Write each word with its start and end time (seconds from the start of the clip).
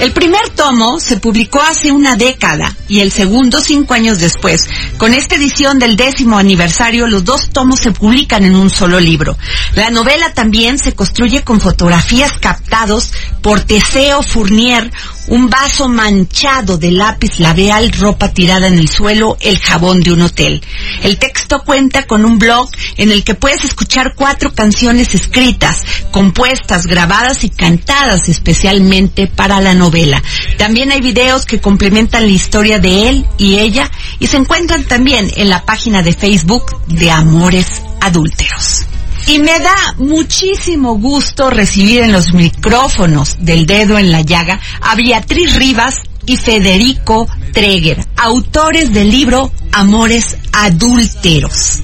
El 0.00 0.12
primer 0.12 0.48
tomo 0.50 0.98
se 0.98 1.18
publicó 1.18 1.62
hace 1.62 1.92
una 1.92 2.16
década 2.16 2.74
y 2.88 3.00
el 3.00 3.12
segundo 3.12 3.60
cinco 3.60 3.94
años 3.94 4.18
después. 4.18 4.68
Con 4.98 5.14
esta 5.14 5.36
edición 5.36 5.78
del 5.78 5.96
décimo 5.96 6.36
aniversario, 6.36 7.06
los 7.06 7.24
dos 7.24 7.50
tomos 7.50 7.80
se 7.80 7.92
publican 7.92 8.44
en 8.44 8.56
un 8.56 8.70
solo 8.70 8.98
libro. 9.00 9.38
La 9.76 9.90
novela 9.90 10.32
también 10.34 10.78
se 10.78 10.94
construye 10.94 11.42
con 11.42 11.60
fotografías 11.60 12.32
captados 12.38 13.12
por 13.40 13.60
Teseo 13.60 14.22
Fournier, 14.22 14.90
un 15.28 15.48
vaso 15.48 15.88
manchado 15.88 16.76
de 16.76 16.90
lápiz 16.90 17.38
labial, 17.38 17.92
ropa 17.92 18.32
tirada 18.32 18.68
en 18.68 18.78
el 18.78 18.88
suelo, 18.88 19.36
el 19.40 19.58
jabón 19.58 20.00
de 20.00 20.12
un 20.12 20.22
hotel. 20.22 20.62
El 21.02 21.18
texto 21.18 21.62
cuenta 21.64 22.04
con 22.04 22.24
un 22.24 22.38
blog 22.38 22.68
en 22.96 23.10
el 23.10 23.24
que 23.24 23.34
puedes 23.34 23.64
escuchar 23.64 24.14
cuatro 24.14 24.52
canciones 24.54 25.14
escritas, 25.14 25.82
compuestas, 26.10 26.86
grabadas 26.86 27.44
y 27.44 27.50
cantadas 27.50 28.28
especialmente 28.28 29.26
para 29.26 29.60
la 29.60 29.74
novela. 29.74 30.22
También 30.58 30.92
hay 30.92 31.00
videos 31.00 31.46
que 31.46 31.60
complementan 31.60 32.26
la 32.26 32.32
historia 32.32 32.78
de 32.78 33.08
él 33.08 33.26
y 33.38 33.58
ella 33.58 33.90
y 34.18 34.26
se 34.26 34.36
encuentran 34.36 34.84
también 34.84 35.30
en 35.36 35.48
la 35.48 35.64
página 35.64 36.02
de 36.02 36.12
Facebook 36.12 36.86
de 36.86 37.10
Amores 37.10 37.82
Adúlteros. 38.00 38.86
Y 39.26 39.38
me 39.38 39.58
da 39.58 39.94
muchísimo 39.98 40.98
gusto 40.98 41.50
recibir 41.50 42.02
en 42.02 42.12
los 42.12 42.34
micrófonos 42.34 43.36
del 43.40 43.66
dedo 43.66 43.98
en 43.98 44.12
la 44.12 44.20
llaga 44.20 44.60
a 44.80 44.94
Beatriz 44.94 45.54
Rivas 45.56 46.00
y 46.26 46.36
Federico 46.36 47.26
Treger, 47.52 48.04
autores 48.16 48.92
del 48.92 49.10
libro 49.10 49.52
Amores 49.72 50.36
Adúlteros. 50.52 51.80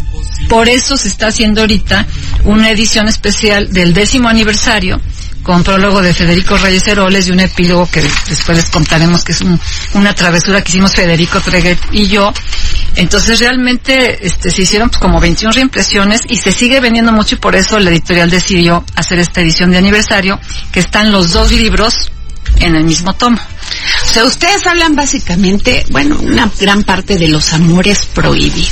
Por 0.48 0.68
eso 0.68 0.96
se 0.96 1.08
está 1.08 1.28
haciendo 1.28 1.60
ahorita 1.60 2.06
una 2.44 2.70
edición 2.70 3.08
especial 3.08 3.72
del 3.72 3.94
décimo 3.94 4.28
aniversario 4.28 5.00
con 5.50 5.64
prólogo 5.64 6.00
de 6.00 6.14
Federico 6.14 6.56
Reyes 6.56 6.86
Heroles 6.86 7.26
y 7.26 7.32
un 7.32 7.40
epílogo 7.40 7.90
que 7.90 8.00
después 8.00 8.56
les 8.56 8.70
contaremos 8.70 9.24
que 9.24 9.32
es 9.32 9.40
un, 9.40 9.60
una 9.94 10.14
travesura 10.14 10.62
que 10.62 10.68
hicimos 10.68 10.94
Federico 10.94 11.40
Treguet 11.40 11.76
y 11.90 12.06
yo. 12.06 12.32
Entonces 12.94 13.40
realmente 13.40 14.24
este, 14.24 14.52
se 14.52 14.62
hicieron 14.62 14.90
pues, 14.90 15.00
como 15.00 15.18
21 15.18 15.50
reimpresiones 15.50 16.20
y 16.28 16.36
se 16.36 16.52
sigue 16.52 16.78
vendiendo 16.78 17.10
mucho 17.10 17.34
y 17.34 17.38
por 17.38 17.56
eso 17.56 17.80
la 17.80 17.90
editorial 17.90 18.30
decidió 18.30 18.84
hacer 18.94 19.18
esta 19.18 19.40
edición 19.40 19.72
de 19.72 19.78
aniversario 19.78 20.38
que 20.70 20.78
están 20.78 21.10
los 21.10 21.32
dos 21.32 21.50
libros 21.50 22.12
en 22.60 22.76
el 22.76 22.84
mismo 22.84 23.14
tomo. 23.14 23.40
O 24.04 24.08
sea, 24.08 24.26
ustedes 24.26 24.64
hablan 24.68 24.94
básicamente, 24.94 25.84
bueno, 25.90 26.16
una 26.20 26.48
gran 26.60 26.84
parte 26.84 27.18
de 27.18 27.26
los 27.26 27.52
amores 27.52 28.06
prohibidos. 28.14 28.70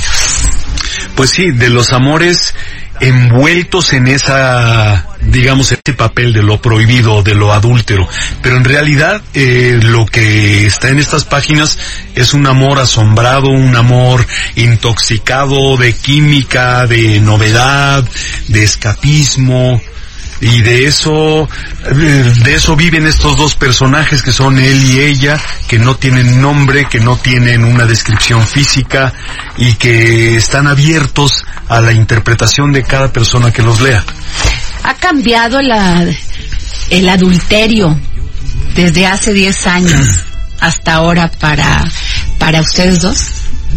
Pues 1.13 1.31
sí, 1.31 1.51
de 1.51 1.67
los 1.67 1.91
amores 1.91 2.53
envueltos 2.99 3.93
en 3.93 4.07
esa, 4.07 5.07
digamos, 5.21 5.71
este 5.71 5.93
papel 5.93 6.33
de 6.33 6.43
lo 6.43 6.61
prohibido, 6.61 7.23
de 7.23 7.35
lo 7.35 7.53
adúltero. 7.53 8.07
Pero 8.41 8.57
en 8.57 8.63
realidad 8.63 9.21
eh, 9.33 9.79
lo 9.81 10.05
que 10.05 10.65
está 10.65 10.89
en 10.89 10.99
estas 10.99 11.25
páginas 11.25 11.77
es 12.15 12.33
un 12.33 12.47
amor 12.47 12.79
asombrado, 12.79 13.49
un 13.49 13.75
amor 13.75 14.25
intoxicado 14.55 15.77
de 15.77 15.93
química, 15.93 16.85
de 16.87 17.19
novedad, 17.19 18.03
de 18.47 18.63
escapismo, 18.63 19.81
y 20.41 20.61
de 20.61 20.87
eso 20.87 21.47
de 21.93 22.55
eso 22.55 22.75
viven 22.75 23.05
estos 23.07 23.37
dos 23.37 23.55
personajes 23.55 24.21
que 24.21 24.31
son 24.31 24.57
él 24.57 24.83
y 24.83 24.99
ella 25.01 25.39
que 25.67 25.79
no 25.79 25.95
tienen 25.95 26.41
nombre 26.41 26.85
que 26.85 26.99
no 26.99 27.17
tienen 27.17 27.65
una 27.65 27.85
descripción 27.85 28.45
física 28.45 29.13
y 29.57 29.73
que 29.75 30.37
están 30.37 30.67
abiertos 30.67 31.45
a 31.67 31.81
la 31.81 31.91
interpretación 31.91 32.71
de 32.71 32.83
cada 32.83 33.11
persona 33.11 33.51
que 33.51 33.61
los 33.61 33.81
lea. 33.81 34.03
Ha 34.83 34.93
cambiado 34.95 35.61
la 35.61 36.05
el 36.89 37.09
adulterio 37.09 37.99
desde 38.75 39.05
hace 39.05 39.33
10 39.33 39.67
años 39.67 40.07
hasta 40.59 40.95
ahora 40.95 41.29
para 41.39 41.85
para 42.39 42.61
ustedes 42.61 43.01
dos 43.01 43.31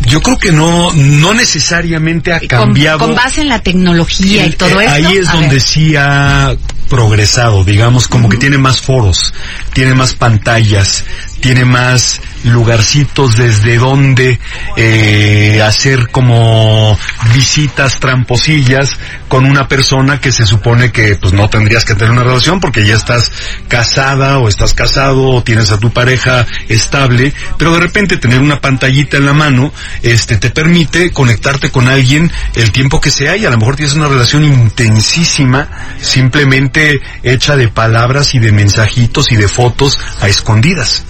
yo 0.07 0.21
creo 0.23 0.39
que 0.39 0.53
no, 0.53 0.93
no 0.93 1.35
necesariamente 1.35 2.33
ha 2.33 2.41
cambiado. 2.41 2.99
Con, 2.99 3.09
con 3.09 3.17
base 3.17 3.43
en 3.43 3.49
la 3.49 3.61
tecnología 3.61 4.47
y 4.47 4.53
todo 4.53 4.81
eso. 4.81 4.91
Ahí 4.91 5.17
es 5.19 5.29
A 5.29 5.33
donde 5.33 5.49
ver. 5.51 5.61
sí 5.61 5.95
ha 5.97 6.55
progresado, 6.89 7.65
digamos, 7.65 8.09
como 8.09 8.29
que 8.29 8.37
tiene 8.37 8.59
más 8.59 8.81
foros, 8.81 9.33
tiene 9.73 9.95
más 9.95 10.15
pantallas, 10.15 11.05
tiene 11.41 11.65
más 11.65 12.21
lugarcitos 12.45 13.37
desde 13.37 13.79
donde 13.79 14.39
eh, 14.77 15.63
hacer 15.63 16.09
como 16.09 16.99
visitas 17.35 17.99
tramposillas 18.01 18.97
con 19.29 19.45
una 19.45 19.69
persona 19.69 20.21
que 20.21 20.33
se 20.33 20.47
supone 20.47 20.93
que 20.93 21.17
pues 21.17 21.33
no 21.33 21.49
tendrías 21.49 21.85
que 21.85 21.95
tener 21.95 22.11
una 22.11 22.25
relación 22.25 22.61
porque 22.61 22.85
ya 22.87 22.95
estás 22.95 23.33
casada 23.69 24.39
o 24.39 24.49
estás 24.49 24.75
casado 24.75 25.31
o 25.31 25.43
tienes 25.43 25.71
a 25.71 25.79
tu 25.79 25.91
pareja 25.91 26.47
estable, 26.69 27.33
pero 27.59 27.73
de 27.73 27.81
repente 27.81 28.17
tener 28.17 28.41
una 28.41 28.61
pantallita 28.61 29.17
en 29.17 29.27
la 29.27 29.33
mano 29.33 29.73
este 30.03 30.37
te 30.37 30.51
permite 30.51 31.13
conectarte 31.13 31.71
con 31.71 31.89
alguien 31.89 32.31
el 32.55 32.73
tiempo 32.73 33.01
que 33.01 33.11
sea 33.11 33.37
y 33.37 33.47
a 33.47 33.51
lo 33.51 33.59
mejor 33.59 33.77
tienes 33.77 33.95
una 33.95 34.09
relación 34.09 34.45
intensísima 34.45 35.69
simplemente 36.01 37.01
hecha 37.23 37.57
de 37.57 37.69
palabras 37.69 38.35
y 38.35 38.39
de 38.39 38.53
mensajitos 38.53 39.33
y 39.33 39.37
de 39.37 39.49
fotos 39.49 39.99
a 40.21 40.29
escondidas. 40.29 41.05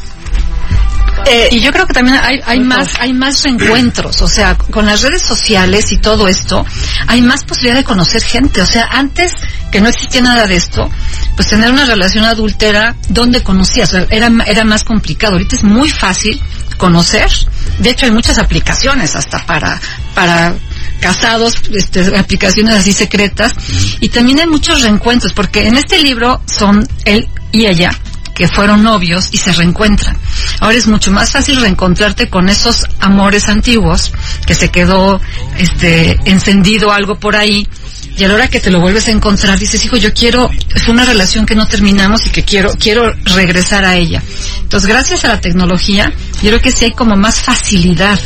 Eh, 1.27 1.49
y 1.53 1.61
yo 1.61 1.71
creo 1.73 1.87
que 1.87 1.95
también 1.95 2.19
hay, 2.21 2.41
hay 2.45 2.61
más 2.61 2.97
hay 2.99 3.13
más 3.13 3.43
reencuentros, 3.43 4.21
o 4.23 4.29
sea, 4.29 4.57
con 4.57 4.87
las 4.87 5.03
redes 5.03 5.23
sociales 5.23 5.93
y 5.93 5.99
todo 5.99 6.27
esto, 6.27 6.65
hay 7.07 7.23
más 7.23 7.45
posibilidad 7.45 7.77
de 7.77 7.85
conocer 7.85 8.23
gente. 8.23 8.61
O 8.61 8.67
sea, 8.67 8.89
antes 8.91 9.33
que 9.71 9.81
no 9.81 9.89
existía 9.89 10.21
nada 10.21 10.47
de 10.47 10.57
esto, 10.57 10.91
pues 11.37 11.49
tener 11.49 11.71
una 11.71 11.87
relación 11.87 12.25
adultera, 12.25 12.97
¿dónde 13.09 13.43
conocías? 13.43 13.95
Era, 14.11 14.31
era 14.47 14.65
más 14.65 14.85
complicado. 14.85 15.35
Ahorita 15.35 15.57
es 15.57 15.65
muy 15.65 15.89
fácil 15.89 16.41
conocer. 16.77 17.31
De 17.79 17.91
hecho, 17.91 18.07
hay 18.07 18.13
muchas 18.13 18.39
aplicaciones 18.39 19.15
hasta 19.15 19.47
para, 19.47 19.81
para 20.15 20.55
casados, 21.01 21.55
este, 21.73 22.17
aplicaciones 22.17 22.75
así 22.75 22.93
secretas. 22.93 23.55
Y 24.01 24.09
también 24.09 24.41
hay 24.41 24.47
muchos 24.47 24.83
reencuentros, 24.83 25.33
porque 25.33 25.67
en 25.67 25.77
este 25.77 26.03
libro 26.03 26.43
son 26.47 26.87
él 27.05 27.29
y 27.53 27.67
ella 27.67 27.97
que 28.35 28.49
fueron 28.49 28.83
novios 28.83 29.29
y 29.33 29.37
se 29.37 29.53
reencuentran. 29.53 30.17
Ahora 30.61 30.77
es 30.77 30.87
mucho 30.87 31.11
más 31.11 31.33
fácil 31.33 31.61
reencontrarte 31.61 32.29
con 32.29 32.49
esos 32.49 32.87
amores 33.01 33.49
antiguos 33.49 34.13
que 34.47 34.55
se 34.55 34.71
quedó 34.71 35.21
este 35.59 36.19
encendido 36.25 36.93
algo 36.93 37.17
por 37.17 37.37
ahí 37.37 37.69
y 38.17 38.25
a 38.25 38.29
la 38.29 38.35
hora 38.35 38.49
que 38.49 38.61
te 38.61 38.71
lo 38.71 38.81
vuelves 38.81 39.09
a 39.09 39.11
encontrar 39.11 39.59
dices, 39.59 39.85
hijo, 39.85 39.97
yo 39.97 40.13
quiero, 40.13 40.51
es 40.75 40.89
una 40.89 41.05
relación 41.05 41.47
que 41.47 41.55
no 41.55 41.67
terminamos 41.67 42.27
y 42.27 42.31
que 42.31 42.43
quiero, 42.43 42.71
quiero 42.79 43.11
regresar 43.25 43.85
a 43.85 43.97
ella. 43.97 44.23
Entonces, 44.61 44.89
gracias 44.89 45.25
a 45.25 45.29
la 45.29 45.41
tecnología, 45.41 46.13
yo 46.43 46.51
creo 46.51 46.61
que 46.61 46.71
sí 46.71 46.87
hay 46.87 46.93
como 46.93 47.17
más 47.17 47.41
facilidad 47.41 48.21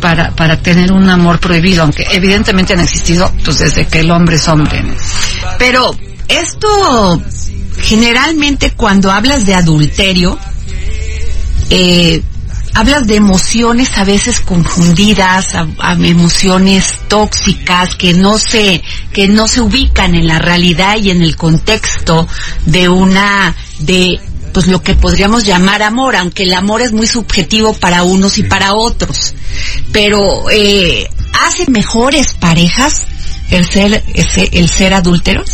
para, 0.00 0.30
para 0.32 0.58
tener 0.58 0.92
un 0.92 1.08
amor 1.10 1.40
prohibido, 1.40 1.82
aunque 1.82 2.06
evidentemente 2.12 2.74
han 2.74 2.80
existido 2.80 3.32
pues 3.44 3.58
desde 3.58 3.86
que 3.86 4.00
el 4.00 4.10
hombre 4.10 4.36
es 4.36 4.46
hombre. 4.46 4.84
Pero 5.58 5.96
esto, 6.28 7.22
generalmente 7.84 8.72
cuando 8.72 9.12
hablas 9.12 9.46
de 9.46 9.54
adulterio, 9.54 10.38
eh, 11.70 12.22
hablas 12.74 13.06
de 13.06 13.16
emociones 13.16 13.96
a 13.96 14.04
veces 14.04 14.40
confundidas, 14.40 15.54
a, 15.54 15.66
a 15.78 15.92
emociones 15.94 16.94
tóxicas 17.08 17.94
que 17.96 18.14
no 18.14 18.38
se, 18.38 18.82
que 19.12 19.28
no 19.28 19.46
se 19.48 19.60
ubican 19.60 20.14
en 20.14 20.26
la 20.26 20.38
realidad 20.38 20.96
y 20.98 21.10
en 21.10 21.22
el 21.22 21.36
contexto 21.36 22.26
de 22.66 22.88
una, 22.88 23.54
de, 23.80 24.18
pues 24.52 24.66
lo 24.66 24.82
que 24.82 24.94
podríamos 24.94 25.44
llamar 25.44 25.82
amor, 25.82 26.16
aunque 26.16 26.44
el 26.44 26.54
amor 26.54 26.82
es 26.82 26.92
muy 26.92 27.06
subjetivo 27.06 27.74
para 27.74 28.02
unos 28.02 28.38
y 28.38 28.42
para 28.44 28.74
otros. 28.74 29.34
Pero, 29.92 30.50
eh, 30.50 31.08
¿hace 31.46 31.70
mejores 31.70 32.34
parejas 32.34 33.02
el 33.50 33.66
ser, 33.68 34.02
ese- 34.14 34.50
el 34.52 34.68
ser 34.68 34.94
adúlteros? 34.94 35.48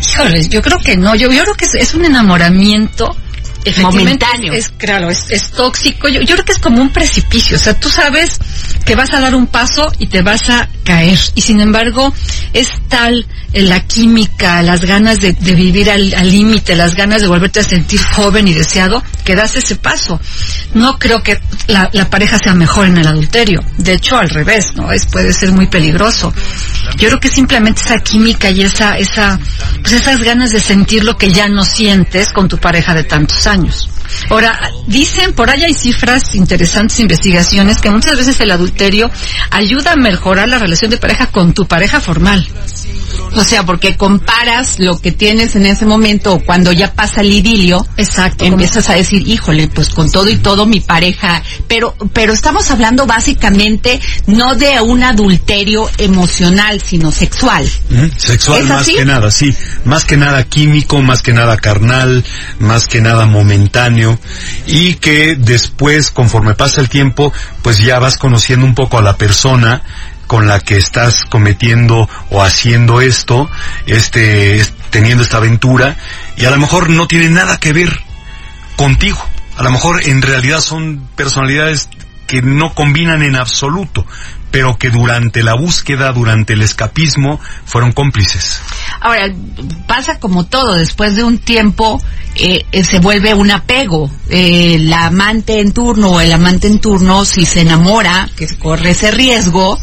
Híjoles, 0.00 0.48
yo 0.48 0.62
creo 0.62 0.78
que 0.78 0.96
no, 0.96 1.14
yo, 1.14 1.30
yo 1.30 1.42
creo 1.42 1.54
que 1.54 1.64
es, 1.64 1.94
un 1.94 2.04
enamoramiento 2.04 3.16
Momentáneo. 3.78 4.52
Es, 4.52 4.70
claro, 4.70 5.10
es, 5.10 5.30
es 5.30 5.50
tóxico. 5.50 6.08
Yo, 6.08 6.20
yo 6.20 6.34
creo 6.34 6.44
que 6.44 6.52
es 6.52 6.58
como 6.58 6.80
un 6.80 6.90
precipicio. 6.90 7.56
O 7.56 7.60
sea, 7.60 7.78
tú 7.78 7.88
sabes 7.88 8.38
que 8.84 8.94
vas 8.94 9.12
a 9.12 9.20
dar 9.20 9.34
un 9.34 9.46
paso 9.46 9.92
y 9.98 10.06
te 10.06 10.22
vas 10.22 10.48
a 10.48 10.68
caer. 10.84 11.18
Y 11.34 11.40
sin 11.42 11.60
embargo, 11.60 12.12
es 12.52 12.68
tal 12.88 13.26
eh, 13.52 13.62
la 13.62 13.80
química, 13.80 14.62
las 14.62 14.80
ganas 14.80 15.20
de, 15.20 15.32
vivir 15.32 15.90
al 15.90 16.30
límite, 16.30 16.76
las 16.76 16.94
ganas 16.94 17.22
de 17.22 17.28
volverte 17.28 17.60
a 17.60 17.64
sentir 17.64 18.00
joven 18.00 18.46
y 18.46 18.52
deseado, 18.52 19.02
que 19.24 19.34
das 19.34 19.56
ese 19.56 19.76
paso. 19.76 20.20
No 20.74 20.98
creo 20.98 21.22
que 21.22 21.40
la, 21.66 21.90
pareja 22.10 22.38
sea 22.38 22.54
mejor 22.54 22.86
en 22.86 22.98
el 22.98 23.06
adulterio. 23.06 23.60
De 23.78 23.94
hecho, 23.94 24.18
al 24.18 24.28
revés, 24.28 24.74
¿no? 24.74 24.92
Es, 24.92 25.06
puede 25.06 25.32
ser 25.32 25.52
muy 25.52 25.66
peligroso. 25.66 26.32
Yo 26.96 27.08
creo 27.08 27.20
que 27.20 27.28
simplemente 27.28 27.80
esa 27.80 27.98
química 27.98 28.50
y 28.50 28.62
esa, 28.62 28.98
esa, 28.98 29.38
pues 29.80 29.92
esas 29.92 30.22
ganas 30.22 30.50
de 30.50 30.60
sentir 30.60 31.04
lo 31.04 31.16
que 31.16 31.30
ya 31.30 31.48
no 31.48 31.64
sientes 31.64 32.32
con 32.32 32.48
tu 32.48 32.58
pareja 32.58 32.94
de 32.94 33.04
tantos 33.04 33.46
años. 33.46 33.57
Ahora, 34.30 34.58
dicen, 34.86 35.32
por 35.34 35.50
ahí 35.50 35.64
hay 35.64 35.74
cifras 35.74 36.34
interesantes, 36.34 36.98
investigaciones, 37.00 37.80
que 37.80 37.90
muchas 37.90 38.16
veces 38.16 38.40
el 38.40 38.50
adulterio 38.50 39.10
ayuda 39.50 39.92
a 39.92 39.96
mejorar 39.96 40.48
la 40.48 40.58
relación 40.58 40.90
de 40.90 40.98
pareja 40.98 41.26
con 41.26 41.52
tu 41.52 41.66
pareja 41.66 42.00
formal. 42.00 42.46
O 43.34 43.44
sea, 43.44 43.64
porque 43.64 43.96
comparas 43.96 44.78
lo 44.78 44.98
que 45.00 45.12
tienes 45.12 45.56
en 45.56 45.66
ese 45.66 45.86
momento 45.86 46.40
cuando 46.44 46.72
ya 46.72 46.92
pasa 46.92 47.20
el 47.20 47.32
idilio. 47.32 47.86
Exacto. 47.96 48.44
Empiezas 48.44 48.88
a 48.88 48.94
decir, 48.94 49.26
híjole, 49.26 49.68
pues 49.68 49.88
con 49.90 50.10
todo 50.10 50.28
y 50.28 50.36
todo 50.36 50.66
mi 50.66 50.80
pareja. 50.80 51.42
Pero, 51.66 51.94
pero 52.12 52.32
estamos 52.32 52.70
hablando 52.70 53.06
básicamente 53.06 54.00
no 54.26 54.54
de 54.54 54.80
un 54.80 55.02
adulterio 55.02 55.88
emocional, 55.98 56.80
sino 56.80 57.10
sexual. 57.12 57.68
Sexual 58.16 58.64
más 58.64 58.86
que 58.86 59.04
nada, 59.04 59.30
sí. 59.30 59.54
Más 59.84 60.04
que 60.04 60.16
nada 60.16 60.44
químico, 60.44 61.00
más 61.02 61.22
que 61.22 61.32
nada 61.32 61.56
carnal, 61.56 62.24
más 62.58 62.86
que 62.86 63.00
nada 63.00 63.26
momentáneo. 63.26 64.18
Y 64.66 64.94
que 64.94 65.36
después, 65.36 66.10
conforme 66.10 66.54
pasa 66.54 66.80
el 66.80 66.88
tiempo, 66.88 67.32
pues 67.62 67.78
ya 67.78 67.98
vas 67.98 68.16
conociendo 68.16 68.66
un 68.66 68.74
poco 68.74 68.98
a 68.98 69.02
la 69.02 69.16
persona 69.16 69.82
con 70.28 70.46
la 70.46 70.60
que 70.60 70.76
estás 70.76 71.24
cometiendo 71.24 72.08
o 72.30 72.42
haciendo 72.42 73.00
esto, 73.00 73.50
este, 73.86 74.64
teniendo 74.90 75.24
esta 75.24 75.38
aventura, 75.38 75.96
y 76.36 76.44
a 76.44 76.50
lo 76.50 76.58
mejor 76.58 76.90
no 76.90 77.08
tiene 77.08 77.30
nada 77.30 77.58
que 77.58 77.72
ver 77.72 77.90
contigo. 78.76 79.18
A 79.56 79.64
lo 79.64 79.70
mejor 79.72 80.06
en 80.06 80.22
realidad 80.22 80.60
son 80.60 81.08
personalidades 81.16 81.88
que 82.28 82.42
no 82.42 82.74
combinan 82.74 83.22
en 83.22 83.34
absoluto, 83.34 84.06
pero 84.50 84.76
que 84.76 84.90
durante 84.90 85.42
la 85.42 85.54
búsqueda, 85.54 86.12
durante 86.12 86.52
el 86.52 86.62
escapismo, 86.62 87.40
fueron 87.64 87.92
cómplices. 87.92 88.60
Ahora, 89.00 89.32
pasa 89.86 90.20
como 90.20 90.44
todo, 90.44 90.74
después 90.74 91.16
de 91.16 91.24
un 91.24 91.38
tiempo 91.38 92.00
eh, 92.34 92.64
eh, 92.70 92.84
se 92.84 93.00
vuelve 93.00 93.34
un 93.34 93.50
apego. 93.50 94.10
Eh, 94.28 94.78
la 94.80 95.06
amante 95.06 95.60
en 95.60 95.72
turno 95.72 96.10
o 96.10 96.20
el 96.20 96.32
amante 96.32 96.66
en 96.66 96.80
turno, 96.80 97.24
si 97.24 97.46
se 97.46 97.62
enamora, 97.62 98.28
que 98.36 98.46
corre 98.58 98.90
ese 98.90 99.10
riesgo, 99.10 99.78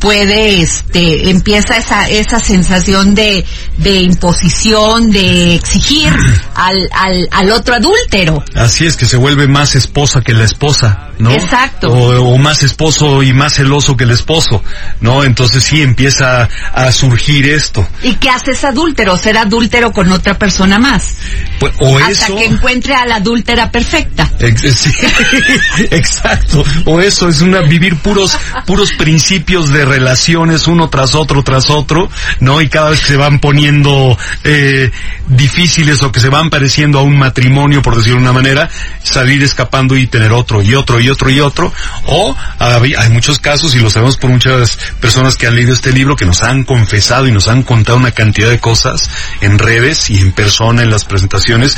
puede, 0.00 0.62
este, 0.62 1.30
empieza 1.30 1.76
esa, 1.76 2.08
esa 2.08 2.40
sensación 2.40 3.14
de, 3.14 3.44
de 3.76 4.00
imposición, 4.00 5.10
de 5.10 5.54
exigir 5.54 6.12
al, 6.54 6.88
al, 6.92 7.28
al 7.30 7.50
otro 7.52 7.74
adúltero. 7.74 8.42
Así 8.54 8.86
es, 8.86 8.96
que 8.96 9.06
se 9.06 9.16
vuelve 9.16 9.46
más 9.46 9.76
esposa 9.76 10.22
que 10.22 10.32
la 10.32 10.44
esposa. 10.44 11.10
¿no? 11.20 11.30
Exacto. 11.30 11.92
O, 11.92 12.38
más 12.38 12.62
esposo 12.62 13.22
y 13.22 13.32
más 13.32 13.54
celoso 13.54 13.96
que 13.96 14.04
el 14.04 14.10
esposo, 14.10 14.62
¿no? 15.00 15.22
Entonces 15.22 15.62
sí 15.62 15.82
empieza 15.82 16.48
a 16.72 16.90
surgir 16.92 17.46
esto. 17.46 17.86
¿Y 18.02 18.14
qué 18.14 18.30
hace 18.30 18.52
ese 18.52 18.66
adúltero? 18.66 19.16
Ser 19.18 19.36
adúltero 19.36 19.92
con 19.92 20.10
otra 20.10 20.38
persona 20.38 20.78
más. 20.78 21.16
Pues, 21.58 21.74
o 21.78 21.98
Hasta 21.98 22.28
que 22.28 22.46
encuentre 22.46 22.94
a 22.94 23.04
la 23.04 23.16
adúltera 23.16 23.70
perfecta. 23.70 24.30
exacto. 25.90 26.64
O 26.86 27.00
eso 27.00 27.28
es 27.28 27.42
una 27.42 27.60
vivir 27.60 27.96
puros 27.98 28.38
puros 28.64 28.92
principios 28.92 29.70
de 29.70 29.84
relaciones 29.90 30.68
uno 30.68 30.88
tras 30.88 31.14
otro 31.14 31.42
tras 31.42 31.68
otro, 31.68 32.08
¿no? 32.38 32.60
Y 32.60 32.68
cada 32.68 32.90
vez 32.90 33.00
que 33.00 33.06
se 33.06 33.16
van 33.16 33.40
poniendo 33.40 34.16
eh, 34.44 34.90
difíciles 35.28 36.02
o 36.02 36.12
que 36.12 36.20
se 36.20 36.28
van 36.28 36.48
pareciendo 36.48 36.98
a 36.98 37.02
un 37.02 37.18
matrimonio, 37.18 37.82
por 37.82 37.96
decirlo 37.96 38.18
de 38.18 38.22
una 38.22 38.32
manera, 38.32 38.70
salir 39.02 39.42
escapando 39.42 39.96
y 39.96 40.06
tener 40.06 40.32
otro 40.32 40.62
y 40.62 40.74
otro 40.74 41.00
y 41.00 41.10
otro 41.10 41.30
y 41.30 41.40
otro, 41.40 41.72
o 42.06 42.36
hay, 42.58 43.10
muchos 43.10 43.38
casos, 43.38 43.74
y 43.74 43.80
lo 43.80 43.90
sabemos 43.90 44.16
por 44.16 44.30
muchas 44.30 44.78
personas 45.00 45.36
que 45.36 45.46
han 45.46 45.56
leído 45.56 45.72
este 45.72 45.92
libro, 45.92 46.16
que 46.16 46.26
nos 46.26 46.42
han 46.42 46.64
confesado 46.64 47.26
y 47.26 47.32
nos 47.32 47.48
han 47.48 47.62
contado 47.62 47.98
una 47.98 48.12
cantidad 48.12 48.48
de 48.48 48.60
cosas 48.60 49.10
en 49.40 49.58
redes 49.58 50.10
y 50.10 50.18
en 50.18 50.32
persona 50.32 50.82
en 50.82 50.90
las 50.90 51.04
presentaciones, 51.04 51.76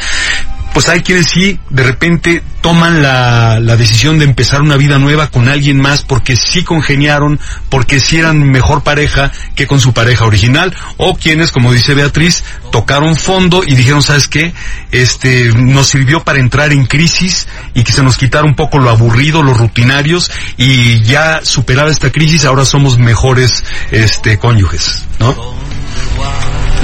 pues 0.72 0.88
hay 0.88 1.02
quienes 1.02 1.26
sí, 1.26 1.58
de 1.70 1.82
repente 1.82 2.42
toman 2.60 3.02
la, 3.02 3.58
la, 3.60 3.76
decisión 3.76 4.18
de 4.18 4.24
empezar 4.24 4.62
una 4.62 4.76
vida 4.76 4.98
nueva 4.98 5.28
con 5.28 5.48
alguien 5.48 5.80
más 5.80 6.02
porque 6.02 6.36
sí 6.36 6.62
congeniaron, 6.64 7.40
porque 7.68 8.00
sí 8.00 8.18
eran 8.18 8.42
mejor 8.50 8.82
pareja 8.82 9.32
que 9.54 9.66
con 9.66 9.80
su 9.80 9.92
pareja 9.92 10.24
original, 10.24 10.74
o 10.96 11.14
quienes, 11.16 11.50
como 11.50 11.72
dice 11.72 11.94
Beatriz, 11.94 12.44
tocaron 12.70 13.16
fondo 13.16 13.62
y 13.66 13.74
dijeron, 13.74 14.02
¿sabes 14.02 14.28
qué? 14.28 14.54
Este, 14.92 15.52
nos 15.54 15.88
sirvió 15.88 16.22
para 16.24 16.38
entrar 16.38 16.72
en 16.72 16.86
crisis 16.86 17.48
y 17.74 17.82
que 17.84 17.92
se 17.92 18.02
nos 18.02 18.16
quitara 18.16 18.44
un 18.44 18.54
poco 18.54 18.78
lo 18.78 18.90
aburrido, 18.90 19.42
los 19.42 19.58
rutinarios, 19.58 20.30
y 20.56 21.02
ya 21.02 21.40
superada 21.42 21.90
esta 21.90 22.10
crisis, 22.10 22.44
ahora 22.44 22.64
somos 22.64 22.98
mejores, 22.98 23.64
este, 23.90 24.38
cónyuges, 24.38 25.04
¿no? 25.18 25.36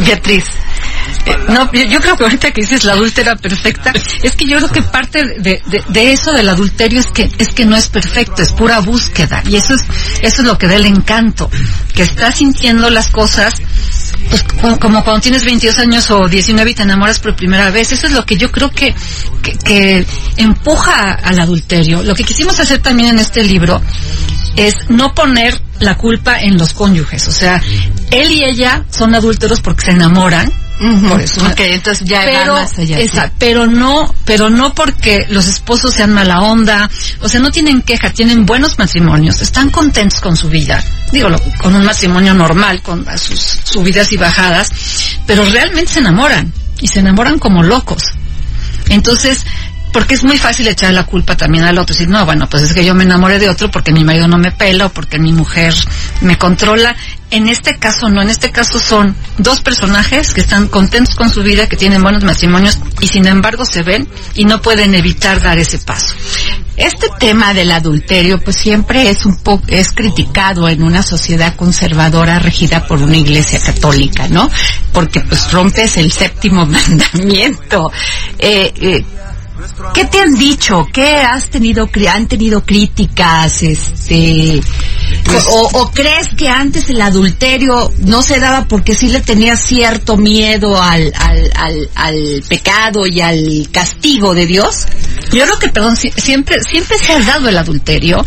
Beatriz. 0.04 0.44
No, 1.48 1.70
yo, 1.72 2.00
creo 2.00 2.16
que 2.16 2.24
ahorita 2.24 2.50
que 2.50 2.60
dices 2.60 2.84
la 2.84 2.92
adúltera 2.92 3.34
perfecta, 3.36 3.92
es 4.22 4.36
que 4.36 4.46
yo 4.46 4.58
creo 4.58 4.70
que 4.70 4.82
parte 4.82 5.24
de, 5.38 5.62
de, 5.88 6.12
eso 6.12 6.32
del 6.32 6.48
adulterio 6.48 7.00
es 7.00 7.06
que 7.06 7.30
es 7.38 7.48
que 7.48 7.64
no 7.64 7.76
es 7.76 7.88
perfecto, 7.88 8.42
es 8.42 8.52
pura 8.52 8.80
búsqueda. 8.80 9.42
Y 9.48 9.56
eso 9.56 9.74
es 9.74 9.82
eso 10.20 10.42
es 10.42 10.46
lo 10.46 10.58
que 10.58 10.68
da 10.68 10.76
el 10.76 10.86
encanto, 10.86 11.50
que 11.94 12.02
estás 12.02 12.36
sintiendo 12.36 12.90
las 12.90 13.08
cosas 13.08 13.54
pues 14.30 14.42
como 14.80 15.02
cuando 15.04 15.20
tienes 15.20 15.44
22 15.44 15.78
años 15.78 16.10
o 16.10 16.28
19 16.28 16.70
y 16.70 16.74
te 16.74 16.82
enamoras 16.82 17.18
por 17.18 17.34
primera 17.34 17.70
vez, 17.70 17.92
eso 17.92 18.06
es 18.06 18.12
lo 18.12 18.26
que 18.26 18.36
yo 18.36 18.50
creo 18.52 18.70
que, 18.70 18.94
que, 19.42 19.52
que 19.58 20.06
empuja 20.36 21.12
al 21.12 21.38
adulterio. 21.38 22.02
Lo 22.02 22.14
que 22.14 22.24
quisimos 22.24 22.58
hacer 22.60 22.80
también 22.80 23.10
en 23.10 23.18
este 23.18 23.42
libro 23.42 23.80
es 24.56 24.74
no 24.88 25.14
poner 25.14 25.58
la 25.78 25.96
culpa 25.96 26.38
en 26.38 26.58
los 26.58 26.72
cónyuges, 26.74 27.28
o 27.28 27.32
sea, 27.32 27.62
él 28.10 28.32
y 28.32 28.44
ella 28.44 28.84
son 28.90 29.14
adúlteros 29.14 29.60
porque 29.60 29.86
se 29.86 29.90
enamoran, 29.92 30.52
por 31.08 31.20
eso. 31.20 31.40
entonces 31.56 32.06
ya 32.06 32.22
pero, 32.24 32.54
más 32.54 32.78
allá. 32.78 33.32
pero 33.38 33.66
no, 33.66 34.14
pero 34.24 34.48
no 34.48 34.74
porque 34.74 35.26
los 35.28 35.46
esposos 35.46 35.94
sean 35.94 36.12
mala 36.12 36.40
onda, 36.42 36.88
o 37.20 37.28
sea, 37.28 37.40
no 37.40 37.50
tienen 37.50 37.82
queja, 37.82 38.10
tienen 38.10 38.46
buenos 38.46 38.78
matrimonios, 38.78 39.42
están 39.42 39.70
contentos 39.70 40.20
con 40.20 40.36
su 40.36 40.48
vida, 40.48 40.82
digo, 41.10 41.28
con 41.60 41.74
un 41.74 41.84
matrimonio 41.84 42.34
normal, 42.34 42.80
con 42.82 43.04
sus 43.18 43.60
subidas 43.64 44.12
y 44.12 44.16
bajadas, 44.16 44.70
pero 45.26 45.44
realmente 45.44 45.94
se 45.94 45.98
enamoran, 46.00 46.52
y 46.80 46.86
se 46.86 47.00
enamoran 47.00 47.38
como 47.38 47.62
locos. 47.62 48.02
Entonces, 48.88 49.44
porque 49.92 50.14
es 50.14 50.24
muy 50.24 50.38
fácil 50.38 50.68
echar 50.68 50.92
la 50.92 51.06
culpa 51.06 51.36
también 51.36 51.64
al 51.64 51.78
otro, 51.78 51.94
decir, 51.94 52.08
no, 52.08 52.24
bueno, 52.24 52.48
pues 52.48 52.62
es 52.62 52.74
que 52.74 52.84
yo 52.84 52.94
me 52.94 53.04
enamoré 53.04 53.38
de 53.38 53.48
otro 53.48 53.70
porque 53.70 53.92
mi 53.92 54.04
marido 54.04 54.28
no 54.28 54.38
me 54.38 54.52
pela 54.52 54.86
o 54.86 54.88
porque 54.90 55.18
mi 55.18 55.32
mujer 55.32 55.74
me 56.20 56.36
controla. 56.36 56.96
En 57.30 57.46
este 57.46 57.76
caso 57.76 58.08
no, 58.08 58.22
en 58.22 58.30
este 58.30 58.50
caso 58.50 58.78
son 58.78 59.14
dos 59.36 59.60
personajes 59.60 60.32
que 60.32 60.40
están 60.40 60.66
contentos 60.68 61.14
con 61.14 61.28
su 61.28 61.42
vida, 61.42 61.68
que 61.68 61.76
tienen 61.76 62.02
buenos 62.02 62.24
matrimonios 62.24 62.78
y 63.00 63.08
sin 63.08 63.26
embargo 63.26 63.66
se 63.66 63.82
ven 63.82 64.08
y 64.34 64.46
no 64.46 64.62
pueden 64.62 64.94
evitar 64.94 65.42
dar 65.42 65.58
ese 65.58 65.78
paso. 65.78 66.14
Este 66.76 67.08
tema 67.18 67.52
del 67.52 67.72
adulterio 67.72 68.40
pues 68.40 68.56
siempre 68.56 69.10
es 69.10 69.26
un 69.26 69.36
poco, 69.36 69.64
es 69.68 69.92
criticado 69.92 70.68
en 70.68 70.82
una 70.82 71.02
sociedad 71.02 71.54
conservadora 71.54 72.38
regida 72.38 72.86
por 72.86 73.02
una 73.02 73.16
iglesia 73.16 73.60
católica, 73.60 74.28
¿no? 74.28 74.48
Porque 74.92 75.20
pues 75.20 75.52
rompes 75.52 75.98
el 75.98 76.12
séptimo 76.12 76.64
mandamiento. 76.66 77.90
Eh, 78.38 78.72
eh, 78.80 79.04
¿Qué 79.94 80.04
te 80.04 80.20
han 80.20 80.34
dicho? 80.34 80.86
¿Qué 80.92 81.16
has 81.16 81.50
tenido, 81.50 81.88
han 82.08 82.28
tenido 82.28 82.64
críticas, 82.64 83.62
este, 83.62 84.60
pues, 85.24 85.44
o, 85.50 85.90
crees 85.92 86.28
que 86.36 86.48
antes 86.48 86.88
el 86.90 87.00
adulterio 87.00 87.92
no 87.98 88.22
se 88.22 88.38
daba 88.38 88.66
porque 88.66 88.94
sí 88.94 89.08
le 89.08 89.20
tenía 89.20 89.56
cierto 89.56 90.16
miedo 90.16 90.80
al, 90.80 91.12
al, 91.16 91.50
al, 91.56 91.90
al 91.96 92.44
pecado 92.48 93.06
y 93.06 93.20
al 93.20 93.68
castigo 93.72 94.34
de 94.34 94.46
Dios? 94.46 94.86
Yo 95.32 95.44
creo 95.44 95.58
que, 95.58 95.68
perdón, 95.68 95.96
siempre, 95.96 96.62
siempre 96.62 96.96
se 96.98 97.12
ha 97.12 97.20
dado 97.20 97.48
el 97.48 97.58
adulterio 97.58 98.24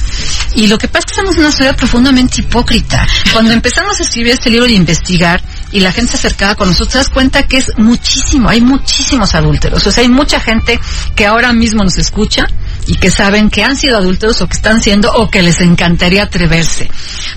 y 0.55 0.67
lo 0.67 0.77
que 0.77 0.87
pasa 0.87 0.99
es 0.99 1.05
que 1.05 1.15
somos 1.15 1.37
una 1.37 1.51
sociedad 1.51 1.75
profundamente 1.75 2.41
hipócrita. 2.41 3.07
Cuando 3.31 3.51
empezamos 3.53 3.99
a 3.99 4.03
escribir 4.03 4.33
este 4.33 4.49
libro 4.49 4.67
y 4.67 4.75
investigar, 4.75 5.41
y 5.71 5.79
la 5.79 5.91
gente 5.91 6.11
se 6.11 6.17
acercaba 6.17 6.55
con 6.55 6.67
nosotros, 6.67 6.91
te 6.91 6.97
das 6.97 7.09
cuenta 7.09 7.43
que 7.43 7.57
es 7.57 7.71
muchísimo, 7.77 8.49
hay 8.49 8.61
muchísimos 8.61 9.35
adúlteros. 9.35 9.85
O 9.85 9.91
sea, 9.91 10.03
hay 10.03 10.09
mucha 10.09 10.39
gente 10.39 10.79
que 11.15 11.25
ahora 11.25 11.53
mismo 11.53 11.83
nos 11.83 11.97
escucha 11.97 12.47
y 12.91 12.95
que 12.95 13.09
saben 13.09 13.49
que 13.49 13.63
han 13.63 13.77
sido 13.77 13.97
adúlteros 13.97 14.41
o 14.41 14.49
que 14.49 14.57
están 14.57 14.83
siendo 14.83 15.13
o 15.13 15.29
que 15.29 15.41
les 15.41 15.61
encantaría 15.61 16.23
atreverse. 16.23 16.91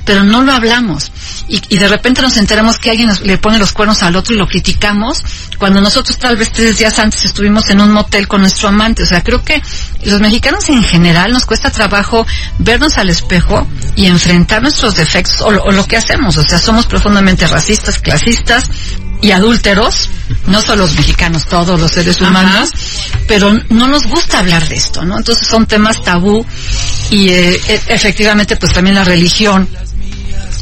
Pero 0.04 0.24
no 0.24 0.42
lo 0.42 0.50
hablamos. 0.50 1.12
Y, 1.46 1.62
y 1.68 1.78
de 1.78 1.86
repente 1.86 2.22
nos 2.22 2.36
enteramos 2.38 2.78
que 2.78 2.90
alguien 2.90 3.08
le 3.22 3.38
pone 3.38 3.60
los 3.60 3.72
cuernos 3.72 4.02
al 4.02 4.16
otro 4.16 4.34
y 4.34 4.38
lo 4.38 4.48
criticamos 4.48 5.22
cuando 5.56 5.80
nosotros 5.80 6.18
tal 6.18 6.36
vez 6.36 6.50
tres 6.50 6.78
días 6.78 6.98
antes 6.98 7.24
estuvimos 7.24 7.70
en 7.70 7.80
un 7.80 7.92
motel 7.92 8.26
con 8.26 8.40
nuestro 8.40 8.68
amante. 8.68 9.04
O 9.04 9.06
sea, 9.06 9.22
creo 9.22 9.44
que 9.44 9.62
los 10.02 10.20
mexicanos 10.20 10.68
en 10.70 10.82
general 10.82 11.30
nos 11.30 11.46
cuesta 11.46 11.70
trabajo 11.70 12.26
vernos 12.58 12.98
al 12.98 13.10
espejo 13.10 13.64
y 13.94 14.06
enfrentar 14.06 14.60
nuestros 14.60 14.96
defectos 14.96 15.40
o, 15.40 15.52
lo 15.52 15.86
que 15.86 15.96
hacemos. 15.96 16.36
O 16.36 16.42
sea, 16.42 16.58
somos 16.58 16.86
profundamente 16.86 17.46
racistas, 17.46 18.00
clasistas 18.00 18.68
y 19.24 19.32
adúlteros, 19.32 20.10
no 20.48 20.60
solo 20.60 20.82
los 20.82 20.96
mexicanos, 20.96 21.46
todos 21.46 21.80
los 21.80 21.90
seres 21.90 22.20
humanos, 22.20 22.68
pero 23.26 23.54
no 23.70 23.88
nos 23.88 24.06
gusta 24.06 24.40
hablar 24.40 24.68
de 24.68 24.74
esto, 24.74 25.02
¿no? 25.02 25.16
Entonces 25.16 25.48
son 25.48 25.64
temas 25.64 26.02
tabú 26.02 26.44
y 27.08 27.30
eh, 27.30 27.58
e, 27.66 27.80
efectivamente 27.88 28.56
pues 28.56 28.74
también 28.74 28.96
la 28.96 29.04
religión 29.04 29.66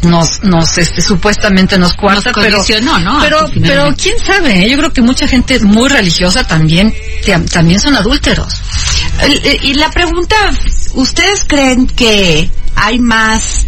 nos 0.05 0.45
nos 0.45 0.79
este 0.79 1.03
supuestamente 1.03 1.77
nos 1.77 1.95
cuarta 1.95 2.33
pero 2.35 2.65
¿no? 2.99 3.21
pero 3.21 3.49
pero 3.63 3.95
quién 3.97 4.19
sabe 4.19 4.65
¿eh? 4.65 4.69
yo 4.69 4.77
creo 4.77 4.93
que 4.93 5.01
mucha 5.01 5.29
gente 5.29 5.61
muy 5.61 5.89
religiosa 5.89 6.43
también 6.43 6.93
también 7.53 7.79
son 7.79 7.95
adúlteros 7.95 8.53
y 9.63 9.75
la 9.75 9.91
pregunta 9.93 10.35
ustedes 10.95 11.45
creen 11.47 11.87
que 11.87 12.51
hay 12.75 12.99
más 12.99 13.65